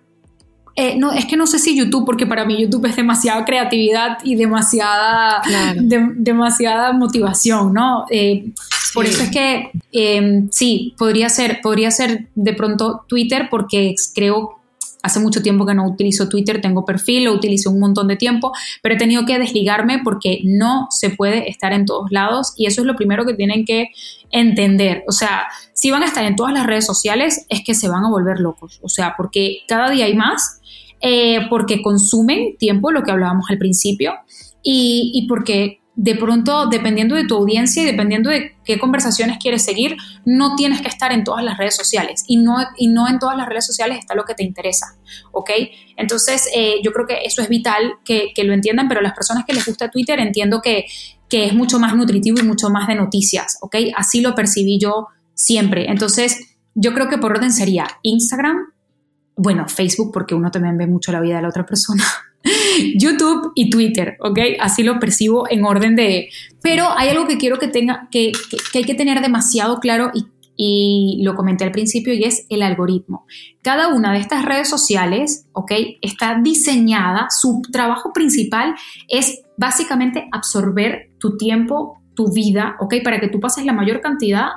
[0.79, 4.19] eh, no, es que no sé si YouTube, porque para mí YouTube es demasiada creatividad
[4.25, 5.41] y demasiada,
[5.79, 8.05] demasiada motivación, ¿no?
[8.11, 8.53] Eh,
[8.93, 9.71] por eso es que
[10.51, 14.59] sí, podría ser, podría ser de pronto Twitter, porque creo
[15.07, 18.53] hace mucho tiempo que no utilizo Twitter, tengo perfil, lo utilizo un montón de tiempo,
[18.83, 22.83] pero he tenido que desligarme porque no se puede estar en todos lados y eso
[22.83, 23.91] es lo primero que tienen que
[24.31, 25.05] entender.
[25.09, 28.05] O sea, si van a estar en todas las redes sociales es que se van
[28.05, 30.61] a volver locos, o sea, porque cada día hay más
[31.01, 34.15] eh, porque consumen tiempo, lo que hablábamos al principio,
[34.63, 39.97] y, porque de pronto, dependiendo de tu audiencia y dependiendo de qué conversaciones quieres seguir,
[40.27, 43.37] no tienes que estar en todas las redes sociales y no, y no en todas
[43.37, 44.99] las redes sociales está lo que te interesa,
[45.33, 45.51] ¿ok?
[45.97, 49.55] Entonces, eh, yo creo que eso es vital que, lo entiendan, pero las personas que
[49.55, 50.85] les gusta Twitter entiendo que,
[51.31, 53.77] que es mucho más nutritivo y mucho más de noticias, ¿ok?
[53.97, 55.91] Así lo percibí yo siempre.
[55.91, 58.75] Entonces, yo creo que por orden sería Instagram,
[59.35, 62.05] bueno, Facebook porque uno también ve mucho la vida de la otra persona,
[62.99, 64.39] YouTube y Twitter, ¿ok?
[64.61, 66.29] Así lo percibo en orden de...
[66.63, 68.33] Pero hay algo que quiero que tenga, que,
[68.73, 70.27] que, hay que tener demasiado claro y,
[70.57, 73.27] y, lo comenté al principio y es el algoritmo.
[73.63, 75.73] Cada una de estas redes sociales, ¿ok?
[76.03, 78.75] Está diseñada, su trabajo principal
[79.09, 82.97] es básicamente absorber tu tiempo, tu vida, ¿ok?
[83.05, 84.49] Para que tú pases la mayor cantidad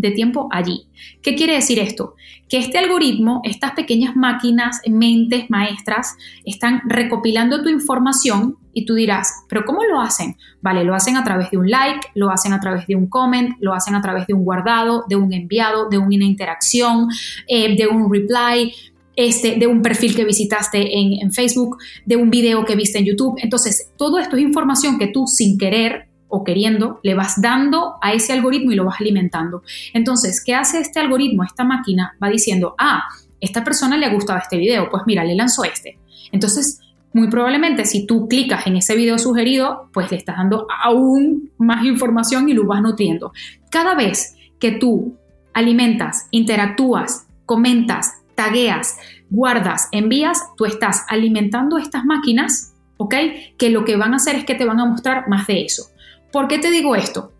[0.00, 0.86] de tiempo allí.
[1.22, 2.14] ¿Qué quiere decir esto?
[2.48, 9.44] Que este algoritmo, estas pequeñas máquinas, mentes maestras, están recopilando tu información y tú dirás,
[9.48, 10.36] pero ¿cómo lo hacen?
[10.62, 13.56] Vale, lo hacen a través de un like, lo hacen a través de un comment,
[13.60, 17.08] lo hacen a través de un guardado, de un enviado, de una interacción,
[17.48, 18.72] eh, de un reply.
[19.18, 23.04] este, de un perfil que visitaste en, en Facebook, de un video que viste en
[23.04, 23.34] YouTube.
[23.42, 28.12] Entonces, todo esto es información que tú sin querer o queriendo, le vas dando a
[28.12, 29.62] ese algoritmo y lo vas alimentando.
[29.94, 31.42] Entonces, ¿qué hace este algoritmo?
[31.42, 33.02] Esta máquina va diciendo, ah,
[33.40, 35.98] esta persona le ha gustado este video, pues mira, le lanzó este.
[36.32, 36.80] Entonces,
[37.12, 41.84] muy probablemente si tú clicas en ese video sugerido, pues le estás dando aún más
[41.84, 43.32] información y lo vas nutriendo.
[43.70, 45.16] Cada vez que tú
[45.54, 48.98] alimentas, interactúas, comentas, tagueas,
[49.30, 53.14] guardas, envías, tú estás alimentando estas máquinas, ¿ok?
[53.56, 55.88] Que lo que van a hacer es que te van a mostrar más de eso.
[56.32, 57.32] ¿Por qué te digo esto?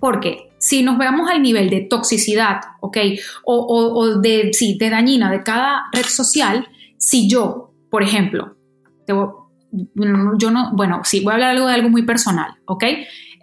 [0.00, 2.98] Porque si nos veamos al nivel de toxicidad, ¿ok?
[3.44, 8.56] O, de, sí, de dañina de cada red social, si yo, por ejemplo,
[9.06, 12.84] yo no, bueno, sí, voy a hablar algo de algo muy personal, ¿ok?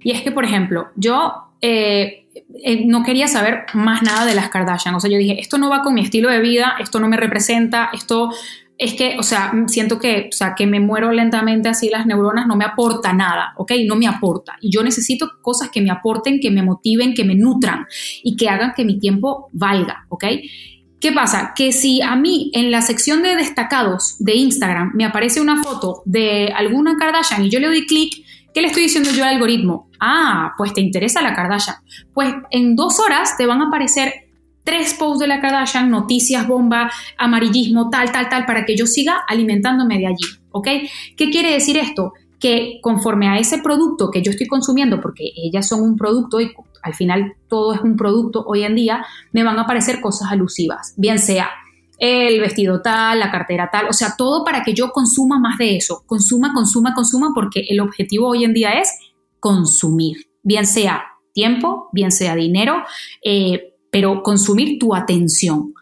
[0.00, 2.28] y es que, por ejemplo, yo eh,
[2.62, 5.70] eh, no quería saber más nada de las Kardashian, o sea, yo dije, esto no
[5.70, 8.30] va con mi estilo de vida, esto no me representa, esto
[8.76, 12.46] es que, o sea, siento que, o sea, que me muero lentamente así las neuronas
[12.46, 13.72] no me aporta nada, ¿ok?
[13.86, 14.56] No me aporta.
[14.60, 17.86] Y yo necesito cosas que me aporten, que me motiven, que me nutran
[18.22, 20.24] y que hagan que mi tiempo valga, ¿ok?
[21.00, 21.52] ¿Qué pasa?
[21.54, 26.02] Que si a mí en la sección de destacados de Instagram me aparece una foto
[26.06, 29.90] de alguna Kardashian y yo le doy clic, ¿qué le estoy diciendo yo al algoritmo?
[30.00, 31.76] Ah, pues te interesa la Kardashian.
[32.12, 34.23] Pues en dos horas te van a aparecer
[34.64, 39.22] tres posts de la Kardashian, noticias, bomba, amarillismo, tal, tal, tal, para que yo siga
[39.28, 40.68] alimentándome de allí, ¿ok?
[41.16, 42.14] ¿Qué quiere decir esto?
[42.40, 46.50] Que conforme a ese producto que yo estoy consumiendo, porque ellas son un producto y
[46.82, 50.94] al final todo es un producto hoy en día, me van a aparecer cosas alusivas,
[50.96, 51.50] bien sea
[51.98, 55.76] el vestido tal, la cartera tal, o sea, todo para que yo consuma más de
[55.76, 58.90] eso, consuma, consuma, consuma, porque el objetivo hoy en día es
[59.38, 62.82] consumir, bien sea tiempo, bien sea dinero,
[63.22, 65.72] eh, pero consumir tu atención.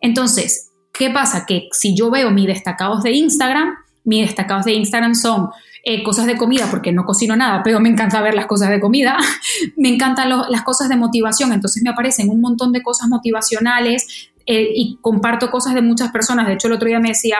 [0.00, 1.46] Entonces, ¿qué pasa?
[1.46, 5.50] Que si yo veo mis destacados de Instagram, mis destacados de Instagram son
[5.84, 8.80] eh, cosas de comida, porque no cocino nada, pero me encanta ver las cosas de
[8.80, 9.16] comida,
[9.76, 14.72] me encantan las cosas de motivación, entonces me aparecen un montón de cosas motivacionales eh,
[14.74, 16.48] y comparto cosas de muchas personas.
[16.48, 17.38] De hecho, el otro día me decía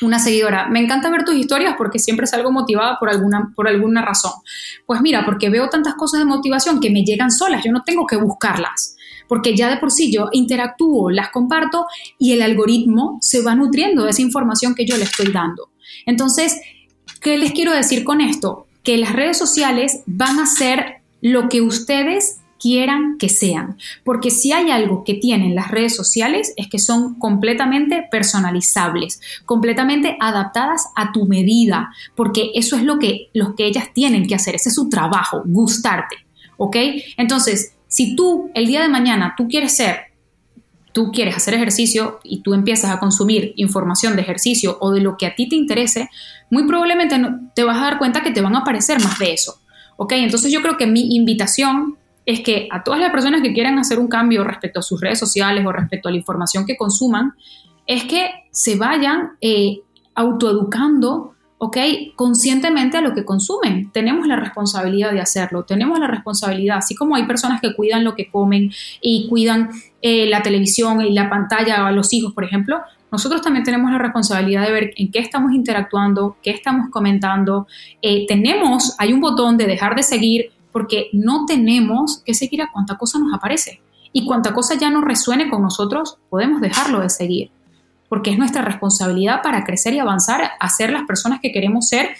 [0.00, 4.00] una seguidora, me encanta ver tus historias porque siempre salgo motivada por alguna, por alguna
[4.00, 4.32] razón.
[4.86, 8.06] Pues mira, porque veo tantas cosas de motivación que me llegan solas, yo no tengo
[8.06, 8.94] que buscarlas
[9.28, 11.86] porque ya de por sí yo interactúo, las comparto
[12.18, 15.70] y el algoritmo se va nutriendo de esa información que yo le estoy dando.
[16.06, 16.60] Entonces,
[17.20, 18.66] ¿qué les quiero decir con esto?
[18.82, 24.52] Que las redes sociales van a ser lo que ustedes quieran que sean, porque si
[24.52, 31.12] hay algo que tienen las redes sociales es que son completamente personalizables, completamente adaptadas a
[31.12, 34.74] tu medida, porque eso es lo que, lo que ellas tienen que hacer, ese es
[34.74, 36.16] su trabajo, gustarte,
[36.56, 36.76] ¿ok?
[37.16, 40.08] Entonces, si tú el día de mañana tú quieres ser,
[40.92, 45.16] tú quieres hacer ejercicio y tú empiezas a consumir información de ejercicio o de lo
[45.16, 46.08] que a ti te interese,
[46.50, 47.16] muy probablemente
[47.54, 49.60] te vas a dar cuenta que te van a aparecer más de eso.
[49.96, 50.12] ¿Ok?
[50.12, 53.98] Entonces yo creo que mi invitación es que a todas las personas que quieran hacer
[53.98, 57.32] un cambio respecto a sus redes sociales o respecto a la información que consuman,
[57.86, 59.80] es que se vayan eh,
[60.14, 61.76] autoeducando ¿ok?
[62.14, 63.90] Conscientemente a lo que consumen.
[63.92, 68.14] Tenemos la responsabilidad de hacerlo, tenemos la responsabilidad, así como hay personas que cuidan lo
[68.14, 72.80] que comen y cuidan eh, la televisión y la pantalla a los hijos, por ejemplo,
[73.10, 77.66] nosotros también tenemos la responsabilidad de ver en qué estamos interactuando, qué estamos comentando.
[78.02, 82.70] Eh, tenemos, hay un botón de dejar de seguir porque no tenemos que seguir a
[82.70, 83.80] cuánta cosa nos aparece.
[84.12, 87.50] Y cuánta cosa ya no resuene con nosotros, podemos dejarlo de seguir
[88.08, 92.10] porque es nuestra responsabilidad para crecer y avanzar a ser las personas que queremos ser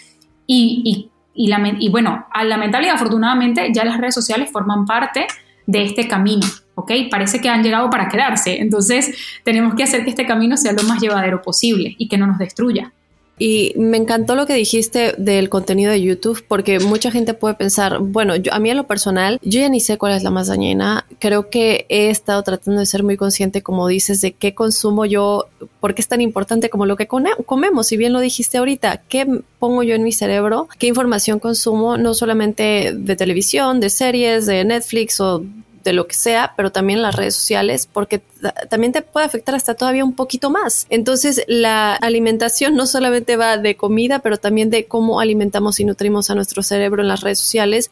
[0.45, 5.27] y, y, y, bueno, lamentable y afortunadamente ya las redes sociales forman parte
[5.65, 6.91] de este camino, ¿ok?
[7.11, 10.83] Parece que han llegado para quedarse, entonces tenemos que hacer que este camino sea lo
[10.83, 12.91] más llevadero posible y que no nos destruya.
[13.39, 17.99] Y me encantó lo que dijiste del contenido de YouTube, porque mucha gente puede pensar,
[17.99, 20.47] bueno, yo, a mí en lo personal, yo ya ni sé cuál es la más
[20.47, 21.05] dañina.
[21.19, 25.47] Creo que he estado tratando de ser muy consciente, como dices, de qué consumo yo,
[25.79, 27.87] por qué es tan importante como lo que comemos.
[27.87, 30.67] Si bien lo dijiste ahorita, ¿qué pongo yo en mi cerebro?
[30.77, 31.97] ¿Qué información consumo?
[31.97, 35.45] No solamente de televisión, de series, de Netflix o
[35.89, 38.21] de lo que sea, pero también las redes sociales, porque
[38.69, 40.85] también te puede afectar hasta todavía un poquito más.
[40.89, 46.29] Entonces, la alimentación no solamente va de comida, pero también de cómo alimentamos y nutrimos
[46.29, 47.89] a nuestro cerebro en las redes sociales.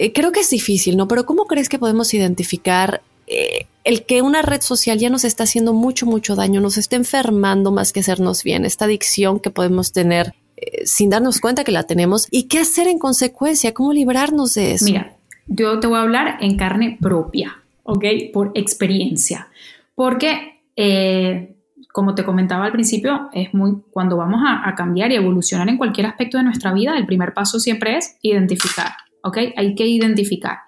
[0.00, 1.06] Eh, creo que es difícil, ¿no?
[1.06, 5.44] Pero ¿cómo crees que podemos identificar eh, el que una red social ya nos está
[5.44, 9.92] haciendo mucho, mucho daño, nos está enfermando más que hacernos bien, esta adicción que podemos
[9.92, 14.54] tener eh, sin darnos cuenta que la tenemos y qué hacer en consecuencia, cómo librarnos
[14.54, 14.86] de eso.
[14.86, 15.17] Mira,
[15.48, 18.04] yo te voy a hablar en carne propia, ¿ok?
[18.32, 19.48] Por experiencia.
[19.94, 21.56] Porque Eh,
[21.92, 25.76] como te comentaba al principio, es muy cuando vamos a, a, cambiar y evolucionar en
[25.76, 28.92] cualquier aspecto de nuestra vida, el primer paso siempre es identificar,
[29.24, 29.38] ¿ok?
[29.56, 30.58] Hay que identificar.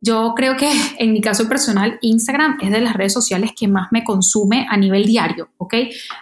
[0.00, 3.88] Yo creo que en mi caso personal, Instagram es de las redes sociales que más
[3.90, 5.74] me consume a nivel diario, ¿ok?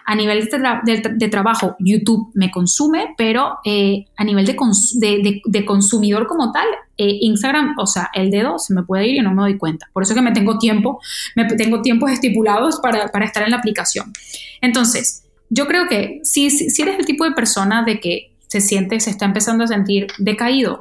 [0.03, 6.65] A nivel de, trabajo, YouTube me consume, pero eh, a nivel de, consumidor como tal,
[6.97, 9.87] eh, Instagram, o sea, el dedo se me puede ir y no me doy cuenta.
[9.93, 10.99] Por eso que me tengo tiempo,
[11.35, 14.11] me tengo tiempos estipulados para, estar en la aplicación.
[14.59, 18.99] Entonces, yo creo que si, si eres el tipo de persona de que se siente,
[18.99, 20.79] se está empezando a sentir decaído,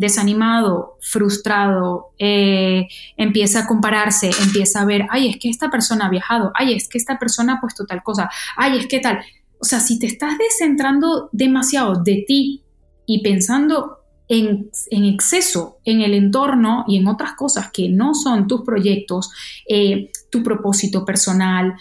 [0.00, 2.88] desanimado, frustrado, eh,
[3.18, 6.88] empieza a compararse, empieza a ver, ay, es que esta persona ha viajado, ay, es
[6.88, 9.20] que esta persona ha puesto tal cosa, ay, es que tal.
[9.60, 12.64] O sea, si te estás descentrando demasiado de ti
[13.04, 18.62] y pensando en, exceso en el entorno y en otras cosas que no son tus
[18.62, 19.30] proyectos,
[19.68, 21.74] eh, tu propósito personal,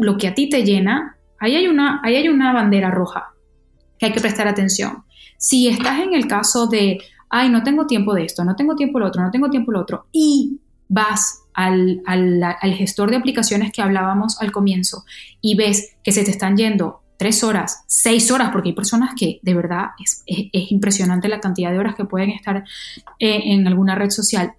[0.00, 3.34] lo que a ti te llena, ahí hay, una, ahí hay una bandera roja
[3.98, 5.04] que hay que prestar atención.
[5.36, 7.00] Si estás en el caso de,
[7.30, 9.80] ay, no tengo tiempo de esto, no tengo tiempo lo otro, no tengo tiempo lo
[9.80, 12.02] otro, y vas al,
[12.76, 15.04] gestor de aplicaciones que hablábamos al comienzo
[15.40, 19.40] y ves que se te están yendo tres horas, seis horas, porque hay personas que
[19.42, 22.64] de verdad es, impresionante la cantidad de horas que pueden estar
[23.18, 24.52] eh, en alguna red social.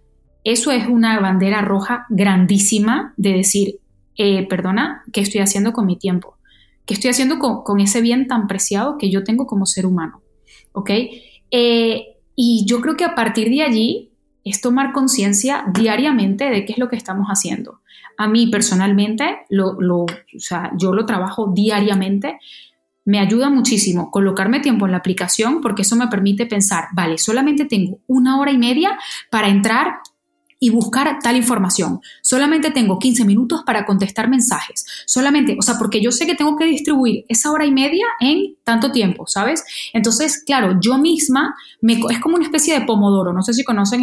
[0.43, 3.79] Eso es una bandera roja grandísima de decir,
[4.15, 6.37] eh, perdona, ¿qué estoy haciendo con mi tiempo?
[6.85, 10.21] ¿Qué estoy haciendo con, con, ese bien tan preciado que yo tengo como ser humano?
[10.71, 10.89] ¿Ok?
[11.51, 14.11] Eh, y yo creo que a partir de allí
[14.45, 17.81] es tomar conciencia diariamente de qué es lo que estamos haciendo.
[18.15, 20.07] A mí personalmente, lo, lo, o
[20.37, 22.39] sea, yo lo trabajo diariamente,
[23.05, 27.65] me ayuda muchísimo colocarme tiempo en la aplicación porque eso me permite pensar, vale, solamente
[27.65, 28.99] tengo una hora y media
[29.31, 29.95] para entrar
[30.59, 31.99] y buscar tal información.
[32.21, 34.85] Solamente tengo 15 minutos para contestar mensajes.
[35.05, 38.55] Solamente, o sea, porque yo sé que tengo que distribuir esa hora y media en
[38.63, 39.63] tanto tiempo, ¿sabes?
[39.93, 41.55] Entonces, claro, yo misma
[42.09, 43.33] es como una especie de pomodoro.
[43.33, 44.01] No sé si conocen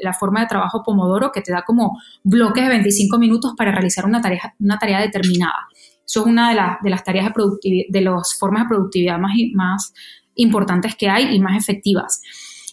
[0.00, 4.06] la forma de trabajo pomodoro que te da como bloques de 25 minutos para realizar
[4.06, 5.68] una tarea, una tarea determinada.
[6.06, 9.32] Eso es una de, de las tareas de productividad, de las formas de productividad más,
[9.54, 9.94] más
[10.34, 12.22] importantes que hay y más efectivas.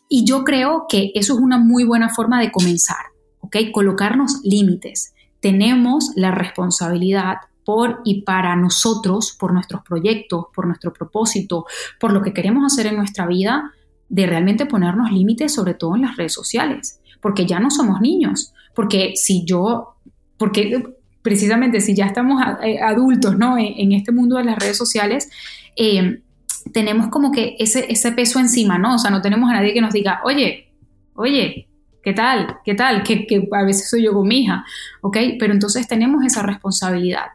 [0.09, 3.05] Y yo creo que eso es una muy buena forma de comenzar,
[3.41, 3.57] ¿ok?
[3.71, 5.13] Colocarnos límites.
[5.39, 11.65] Tenemos la responsabilidad por y para nosotros, por nuestros proyectos, por nuestro propósito,
[11.99, 13.71] por lo que queremos hacer en nuestra vida,
[14.09, 18.53] de realmente ponernos límites, sobre todo en las redes sociales, porque ya no somos niños,
[18.73, 19.95] porque si yo,
[20.37, 20.83] porque
[21.21, 23.55] precisamente si ya estamos eh, adultos, ¿no?
[23.59, 25.29] En, este mundo de las redes sociales,
[25.75, 26.23] eh,
[26.71, 28.95] tenemos como que ese, ese peso encima, ¿no?
[28.95, 30.71] O sea, no tenemos a nadie que nos diga, oye,
[31.15, 31.67] oye,
[32.03, 32.57] ¿qué tal?
[32.63, 33.03] ¿Qué tal?
[33.03, 34.65] Que, que a veces soy yo con mi hija,
[35.01, 35.17] ¿ok?
[35.39, 37.27] Pero entonces tenemos esa responsabilidad.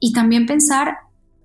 [0.00, 0.96] Y también pensar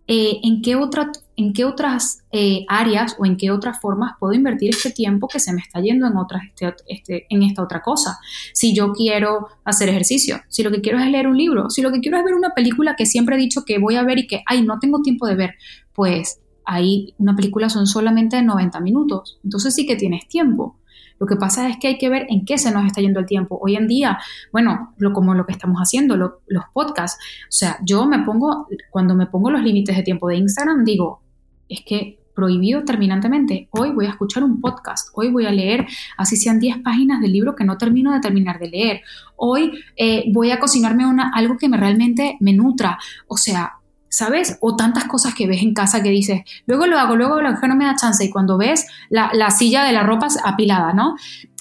[0.05, 4.33] eh, en qué, otra, en qué otras eh, áreas o en qué otras formas puedo
[4.33, 7.81] invertir este tiempo que se me está yendo en, otras, este, este, en esta otra
[7.81, 8.19] cosa.
[8.53, 11.89] Si yo quiero hacer ejercicio, si lo que quiero es leer un libro, si lo
[11.89, 14.27] que quiero es ver una película que siempre he dicho que voy a ver y
[14.27, 15.55] que, ay, no tengo tiempo de ver,
[15.93, 20.77] pues ahí una película son solamente 90 minutos, entonces sí que tienes tiempo.
[21.19, 23.25] Lo que pasa es que hay que ver en qué se nos está yendo el
[23.25, 23.57] tiempo.
[23.61, 24.19] Hoy en día,
[24.51, 27.17] bueno, lo, como lo que estamos haciendo, los podcasts.
[27.43, 31.21] O sea, yo me pongo, cuando me pongo los límites de tiempo de Instagram, digo,
[31.69, 33.69] es que prohibido terminantemente.
[33.71, 35.85] Hoy voy a escuchar un podcast, hoy voy a leer,
[36.17, 39.01] así sean 10 páginas del libro que no termino de terminar de leer.
[39.35, 42.97] Hoy eh, voy a cocinarme una, algo que me realmente me nutra.
[43.27, 43.73] O sea,
[44.13, 44.59] ¿sabes?
[44.61, 47.67] O tantas cosas que ves en casa que dices, luego lo hago, luego lo que
[47.67, 51.15] no me da chance y cuando ves la, silla de la ropa apilada, ¿no?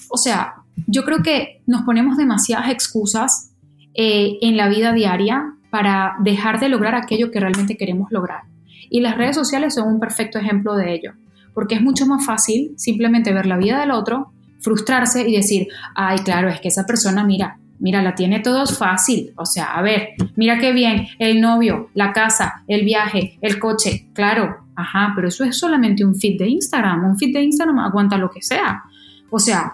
[0.07, 0.53] O sea,
[0.85, 3.55] yo creo que nos ponemos demasiadas excusas
[3.95, 8.43] eh, en la vida diaria para dejar de lograr aquello que realmente queremos lograr.
[8.87, 11.13] Y las redes sociales son un perfecto ejemplo de ello,
[11.55, 16.19] porque es mucho más fácil simplemente ver la vida del otro, frustrarse y decir, ay,
[16.19, 19.33] claro, es que esa persona, mira, Mira, la tiene todo fácil.
[19.35, 24.07] O sea, a ver, mira qué bien, el novio, la casa, el viaje, el coche.
[24.13, 27.03] Claro, ajá, pero eso es solamente un feed de Instagram.
[27.03, 28.83] Un feed de Instagram aguanta lo que sea.
[29.29, 29.73] O sea,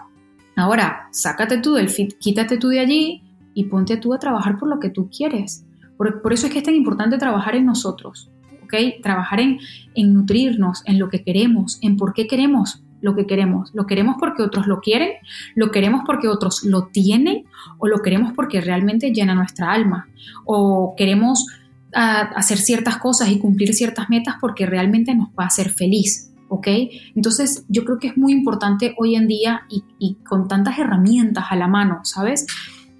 [0.56, 3.22] ahora, sácate tú del feed, quítate tú de allí
[3.54, 5.64] y ponte tú a trabajar por lo que tú quieres.
[5.96, 8.28] Por, por eso es que es tan importante trabajar en nosotros.
[8.64, 8.74] ¿ok?
[9.04, 9.60] Trabajar en,
[9.94, 13.70] en nutrirnos, en lo que queremos, en por qué queremos lo que queremos.
[13.74, 15.10] ¿Lo queremos porque otros lo quieren?
[15.54, 17.44] ¿Lo queremos porque otros lo tienen?
[17.78, 20.08] ¿O lo queremos porque realmente llena nuestra alma?
[20.44, 21.46] ¿O queremos
[21.94, 26.32] ah, hacer ciertas cosas y cumplir ciertas metas porque realmente nos va a hacer feliz?
[26.48, 26.66] ¿Ok?
[27.14, 31.56] Entonces yo creo que es muy importante hoy en día y, con tantas herramientas a
[31.56, 32.46] la mano, ¿sabes?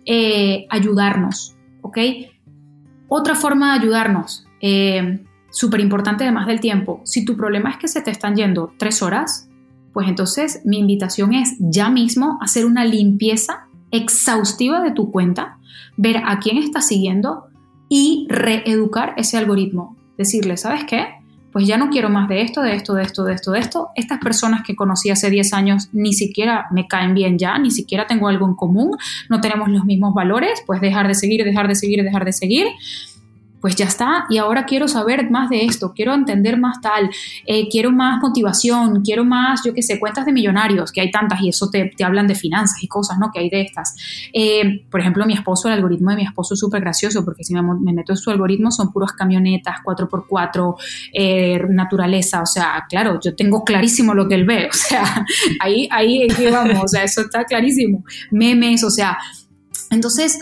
[0.07, 1.98] Eh, ayudarnos, ¿ok?
[3.09, 7.88] Otra forma de ayudarnos, eh, súper importante además del tiempo, si tu problema es que
[7.88, 9.49] se te están yendo tres horas,
[9.93, 15.59] pues entonces mi invitación es ya mismo hacer una limpieza exhaustiva de tu cuenta,
[15.97, 17.47] ver a quién estás siguiendo
[17.88, 19.97] y reeducar ese algoritmo.
[20.16, 21.07] Decirle, ¿sabes qué?
[21.53, 23.88] Pues ya no quiero más de esto, de esto, de esto, de esto, de esto.
[23.97, 28.07] Estas personas que conocí hace 10 años ni siquiera me caen bien ya, ni siquiera
[28.07, 28.97] tengo algo en común,
[29.28, 32.66] no tenemos los mismos valores, pues dejar de seguir, dejar de seguir, dejar de seguir
[33.61, 37.11] pues ya está, y ahora quiero saber más de esto, quiero entender más tal,
[37.46, 41.40] eh, quiero más motivación, quiero más, yo qué sé, cuentas de millonarios, que hay tantas
[41.42, 43.30] y eso te, hablan de finanzas y cosas, ¿no?
[43.32, 43.94] Que hay de estas.
[44.32, 47.54] Eh, por ejemplo, mi esposo, el algoritmo de mi esposo es súper gracioso, porque si
[47.54, 50.74] me, meto en su algoritmo son puros camionetas, 4x4,
[51.12, 55.26] eh, naturaleza, o sea, claro, yo tengo clarísimo lo que él ve, o sea,
[55.61, 58.04] ahí, ahí vamos, o sea, eso está clarísimo.
[58.30, 59.18] Memes, o sea,
[59.90, 60.38] entonces...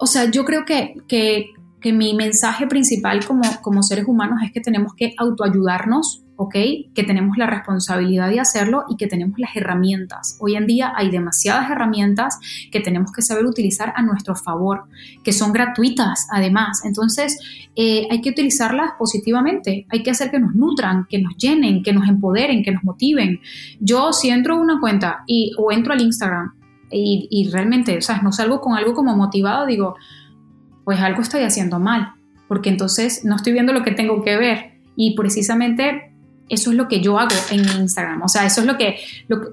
[0.00, 1.50] O sea, yo creo que, que
[1.80, 6.54] que mi mensaje principal como, como seres humanos es que tenemos que autoayudarnos, ¿ok?
[6.94, 10.36] Que tenemos la responsabilidad de hacerlo y que tenemos las herramientas.
[10.40, 12.38] Hoy en día hay demasiadas herramientas
[12.72, 14.84] que tenemos que saber utilizar a nuestro favor,
[15.22, 16.82] que son gratuitas además.
[16.84, 17.38] Entonces
[17.76, 21.92] eh, hay que utilizarlas positivamente, hay que hacer que nos nutran, que nos llenen, que
[21.92, 23.40] nos empoderen, que nos motiven.
[23.80, 26.54] Yo si entro a una cuenta y, o entro al Instagram
[26.90, 29.96] y, realmente, o sea, no salgo con algo como motivado, digo,
[30.88, 32.14] pues algo estoy haciendo mal,
[32.48, 34.80] porque entonces no estoy viendo lo que tengo que ver.
[34.96, 36.14] Y precisamente
[36.48, 38.96] eso es lo que yo hago en Instagram, o sea, eso es lo que,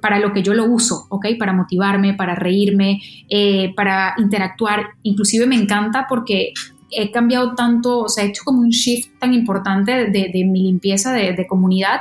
[0.01, 1.25] para lo que yo lo uso, ¿ok?
[1.37, 6.53] Para motivarme, para reírme, eh, para interactuar, inclusive me encanta porque
[6.89, 11.11] he cambiado tanto, o sea, he hecho como un shift tan importante de, mi limpieza
[11.11, 11.99] de, comunidad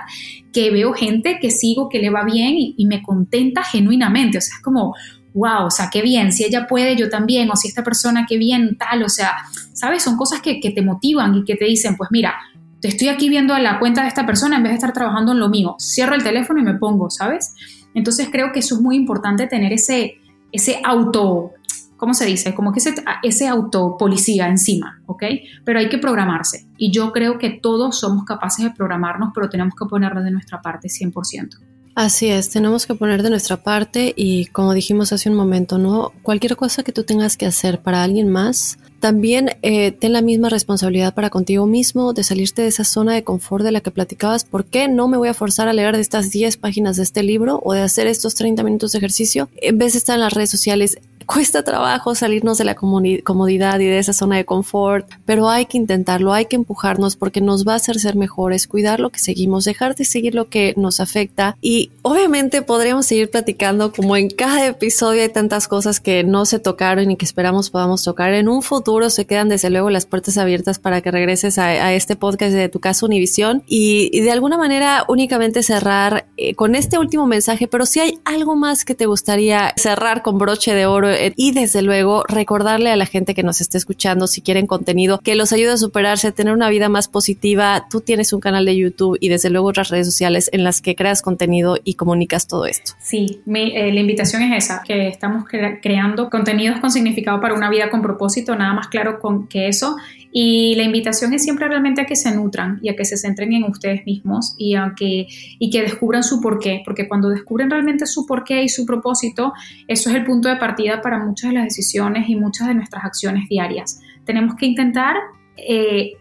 [0.52, 4.40] que veo gente que sigo, que le va bien y, y me contenta genuinamente, o
[4.40, 4.94] sea, es como,
[5.34, 8.38] wow, o sea, qué bien, si ella puede, yo también, o si esta persona, qué
[8.38, 9.32] bien, tal, o sea,
[9.72, 10.02] ¿sabes?
[10.02, 12.34] Son cosas que, te motivan y que te dicen, pues mira,
[12.80, 15.40] te estoy aquí viendo la cuenta de esta persona en vez de estar trabajando en
[15.40, 17.54] lo mío, cierro el teléfono y me pongo, ¿sabes?
[17.94, 20.18] Entonces creo que eso es muy importante tener ese,
[20.52, 21.50] ese auto,
[21.96, 22.54] ¿cómo se dice?
[22.54, 25.24] Como que ese, ese auto policía encima, ¿ok?
[25.64, 29.74] Pero hay que programarse y yo creo que todos somos capaces de programarnos, pero tenemos
[29.74, 31.73] que ponerlo de nuestra parte 100%.
[31.94, 36.12] Así es, tenemos que poner de nuestra parte y como dijimos hace un momento, ¿no?
[36.22, 40.48] Cualquier cosa que tú tengas que hacer para alguien más, también eh, ten la misma
[40.48, 44.44] responsabilidad para contigo mismo de salirte de esa zona de confort de la que platicabas.
[44.44, 47.22] ¿Por qué no me voy a forzar a leer de estas 10 páginas de este
[47.22, 50.32] libro o de hacer estos 30 minutos de ejercicio en vez de estar en las
[50.32, 50.98] redes sociales?
[51.26, 55.78] Cuesta trabajo salirnos de la comodidad y de esa zona de confort, pero hay que
[55.78, 59.64] intentarlo, hay que empujarnos porque nos va a hacer ser mejores, cuidar lo que seguimos,
[59.64, 64.66] dejar de seguir lo que nos afecta y obviamente podríamos seguir platicando como en cada
[64.66, 68.32] episodio hay tantas cosas que no se tocaron y que esperamos podamos tocar.
[68.34, 72.16] En un futuro se quedan desde luego las puertas abiertas para que regreses a, este
[72.16, 77.26] podcast de tu casa Univisión y, de alguna manera únicamente cerrar eh, con este último
[77.26, 81.52] mensaje, pero si hay algo más que te gustaría cerrar con broche de oro y
[81.52, 85.52] desde luego recordarle a la gente que nos esté escuchando si quieren contenido que los
[85.52, 87.86] ayude a superarse, a tener una vida más positiva.
[87.90, 90.94] Tú tienes un canal de YouTube y desde luego otras redes sociales en las que
[90.94, 92.92] creas contenido y comunicas todo esto.
[93.00, 95.44] Sí, eh, la invitación es esa, que estamos
[95.82, 99.96] creando contenidos con significado para una vida con propósito, nada más claro con que eso
[100.36, 103.52] y la invitación es siempre realmente a que se nutran y a que se centren
[103.52, 105.28] en ustedes mismos y a que,
[105.60, 109.52] y que descubran su porqué, porque cuando descubren realmente su porqué y su propósito,
[109.86, 113.04] eso es el punto de partida para muchas de las decisiones y muchas de nuestras
[113.04, 114.00] acciones diarias.
[114.24, 115.14] Tenemos que intentar
[115.56, 116.14] eh,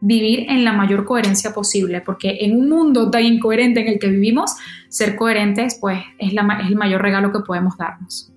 [0.00, 4.08] vivir en la mayor coherencia posible, porque en un mundo tan incoherente en el que
[4.08, 4.56] vivimos,
[4.88, 8.31] ser coherentes pues es, el mayor regalo que podemos darnos.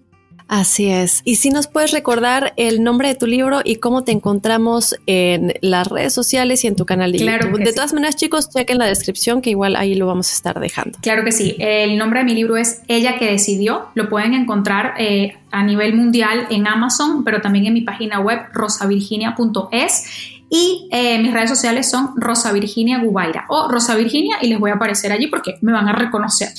[0.47, 1.21] Así es.
[1.25, 5.53] Y si nos puedes recordar el nombre de tu libro y cómo te encontramos en
[5.61, 7.63] las redes sociales y en tu canal de YouTube.
[7.63, 10.99] De todas maneras, chicos, chequen la descripción que igual ahí lo vamos a estar dejando.
[11.01, 11.55] Claro que sí.
[11.57, 13.87] El nombre de mi libro es Ella que decidió.
[13.95, 18.39] Lo pueden encontrar eh, a nivel mundial en Amazon, pero también en mi página web
[18.53, 20.31] rosavirginia.es.
[20.47, 24.69] Y eh, mis redes sociales son Rosa Virginia Gubaira o Rosa Virginia y les voy
[24.69, 26.49] a aparecer allí porque me van a reconocer.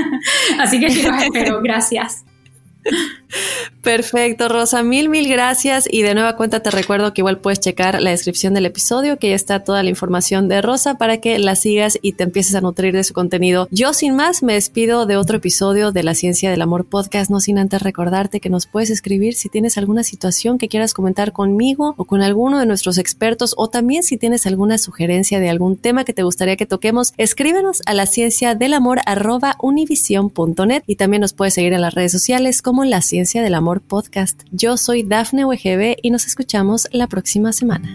[0.58, 1.60] Así que los espero.
[1.60, 2.24] Gracias.
[3.82, 4.82] Perfecto, Rosa.
[4.82, 5.88] Mil, mil gracias.
[5.88, 9.30] Y de nueva cuenta te recuerdo que igual puedes checar la descripción del episodio, que
[9.30, 12.60] ya está toda la información de Rosa para que la sigas y te empieces a
[12.60, 13.68] nutrir de su contenido.
[13.70, 17.38] Yo, sin más, me despido de otro episodio de la Ciencia del Amor podcast, no
[17.38, 21.94] sin antes recordarte que nos puedes escribir si tienes alguna situación que quieras comentar conmigo
[21.96, 26.04] o con alguno de nuestros expertos, o también si tienes alguna sugerencia de algún tema
[26.04, 31.20] que te gustaría que toquemos, escríbenos a la ciencia del amor arroba univision.net y también
[31.20, 34.42] nos puedes seguir en las redes sociales como la Ciencia del Amor podcast.
[34.50, 37.94] Yo soy Dafne UGB y nos escuchamos la próxima semana.